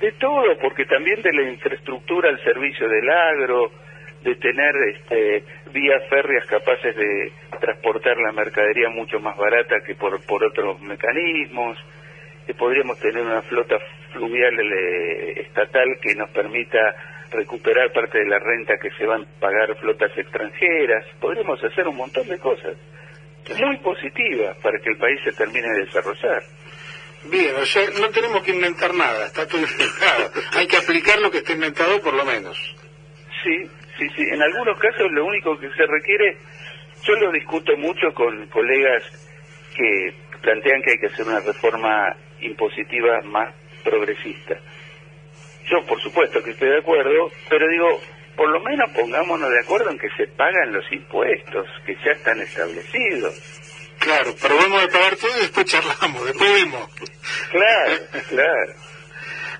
De 0.00 0.12
todo, 0.12 0.56
porque 0.60 0.84
también 0.84 1.20
de 1.22 1.32
la 1.32 1.50
infraestructura 1.50 2.30
al 2.30 2.42
servicio 2.42 2.88
del 2.88 3.08
agro, 3.10 3.70
de 4.22 4.34
tener 4.36 4.74
este, 4.94 5.44
vías 5.72 6.02
férreas 6.08 6.46
capaces 6.46 6.96
de 6.96 7.32
transportar 7.60 8.16
la 8.16 8.32
mercadería 8.32 8.88
mucho 8.88 9.20
más 9.20 9.36
barata 9.36 9.76
que 9.86 9.94
por, 9.94 10.24
por 10.24 10.42
otros 10.44 10.80
mecanismos, 10.80 11.76
que 12.46 12.54
podríamos 12.54 12.98
tener 12.98 13.22
una 13.22 13.42
flota 13.42 13.76
fluvial 14.12 14.54
eh, 14.60 15.40
estatal 15.40 15.88
que 16.00 16.14
nos 16.14 16.30
permita 16.30 16.78
recuperar 17.30 17.92
parte 17.92 18.18
de 18.18 18.26
la 18.26 18.38
renta 18.38 18.78
que 18.78 18.90
se 18.90 19.04
van 19.04 19.22
a 19.22 19.40
pagar 19.40 19.76
flotas 19.76 20.16
extranjeras, 20.16 21.04
podremos 21.20 21.62
hacer 21.62 21.86
un 21.88 21.96
montón 21.96 22.26
de 22.28 22.38
cosas 22.38 22.76
muy 23.60 23.76
positivas 23.78 24.56
para 24.62 24.78
que 24.78 24.90
el 24.90 24.96
país 24.96 25.20
se 25.24 25.32
termine 25.32 25.68
de 25.68 25.84
desarrollar. 25.84 26.42
Bien, 27.30 27.54
o 27.56 27.64
sea, 27.66 27.88
no 28.00 28.10
tenemos 28.10 28.42
que 28.42 28.52
inventar 28.52 28.94
nada, 28.94 29.26
está 29.26 29.46
todo 29.46 29.60
inventado. 29.72 30.30
Hay 30.52 30.66
que 30.66 30.76
aplicar 30.76 31.18
lo 31.20 31.30
que 31.30 31.38
está 31.38 31.52
inventado 31.52 32.00
por 32.00 32.14
lo 32.14 32.24
menos. 32.24 32.56
Sí, 33.42 33.70
sí, 33.98 34.08
sí. 34.16 34.22
En 34.30 34.42
algunos 34.42 34.78
casos 34.78 35.10
lo 35.12 35.24
único 35.24 35.58
que 35.58 35.70
se 35.70 35.86
requiere, 35.86 36.36
yo 37.02 37.14
lo 37.16 37.32
discuto 37.32 37.76
mucho 37.76 38.12
con 38.14 38.46
colegas 38.48 39.02
que 39.76 40.14
plantean 40.40 40.82
que 40.82 40.92
hay 40.92 40.98
que 40.98 41.06
hacer 41.06 41.26
una 41.26 41.40
reforma 41.40 42.14
impositiva 42.40 43.20
más 43.22 43.54
progresista 43.82 44.58
yo, 45.70 45.84
por 45.86 46.00
supuesto 46.00 46.42
que 46.42 46.50
estoy 46.50 46.68
de 46.68 46.78
acuerdo, 46.78 47.30
pero 47.48 47.68
digo, 47.68 48.00
por 48.36 48.48
lo 48.50 48.60
menos 48.60 48.90
pongámonos 48.92 49.50
de 49.50 49.60
acuerdo 49.60 49.90
en 49.90 49.98
que 49.98 50.10
se 50.16 50.26
pagan 50.28 50.72
los 50.72 50.84
impuestos 50.92 51.66
que 51.86 51.94
ya 52.04 52.12
están 52.12 52.40
establecidos. 52.40 53.63
Claro, 54.04 54.36
pero 54.38 54.56
vamos 54.56 54.82
a 54.82 54.88
pagar 54.88 55.16
todo 55.16 55.34
y 55.34 55.40
después 55.40 55.64
charlamos, 55.64 56.26
después 56.26 56.52
vemos. 56.52 56.90
Claro, 57.50 58.06
claro. 58.28 58.74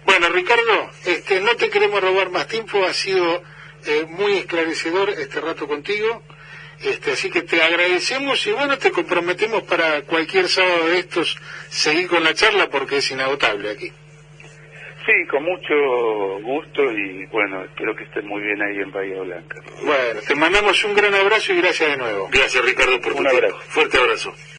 Bueno, 0.04 0.28
Ricardo, 0.28 0.90
este, 1.06 1.40
no 1.40 1.56
te 1.56 1.70
queremos 1.70 2.02
robar 2.02 2.28
más 2.28 2.46
tiempo, 2.46 2.84
ha 2.84 2.92
sido 2.92 3.42
eh, 3.86 4.04
muy 4.06 4.36
esclarecedor 4.36 5.08
este 5.08 5.40
rato 5.40 5.66
contigo. 5.66 6.22
Este, 6.82 7.12
así 7.12 7.30
que 7.30 7.40
te 7.40 7.62
agradecemos 7.62 8.46
y 8.46 8.52
bueno, 8.52 8.76
te 8.76 8.90
comprometemos 8.90 9.62
para 9.62 10.02
cualquier 10.02 10.46
sábado 10.46 10.88
de 10.88 10.98
estos 10.98 11.38
seguir 11.70 12.08
con 12.08 12.22
la 12.22 12.34
charla 12.34 12.68
porque 12.68 12.98
es 12.98 13.10
inagotable 13.10 13.70
aquí. 13.70 13.92
Sí, 15.06 15.26
con 15.28 15.44
mucho 15.44 15.74
gusto 16.40 16.90
y 16.90 17.26
bueno, 17.26 17.62
espero 17.64 17.94
que 17.94 18.04
estén 18.04 18.26
muy 18.26 18.40
bien 18.40 18.62
ahí 18.62 18.78
en 18.78 18.90
Bahía 18.90 19.20
Blanca. 19.20 19.60
Bueno, 19.84 20.20
te 20.26 20.34
mandamos 20.34 20.82
un 20.84 20.94
gran 20.94 21.14
abrazo 21.14 21.52
y 21.52 21.56
gracias 21.58 21.90
de 21.90 21.96
nuevo. 21.98 22.28
Gracias 22.32 22.64
Ricardo 22.64 22.98
por 23.00 23.12
tu 23.12 23.18
un 23.18 23.26
abrazo. 23.26 23.58
Fuerte 23.68 23.98
abrazo. 23.98 24.32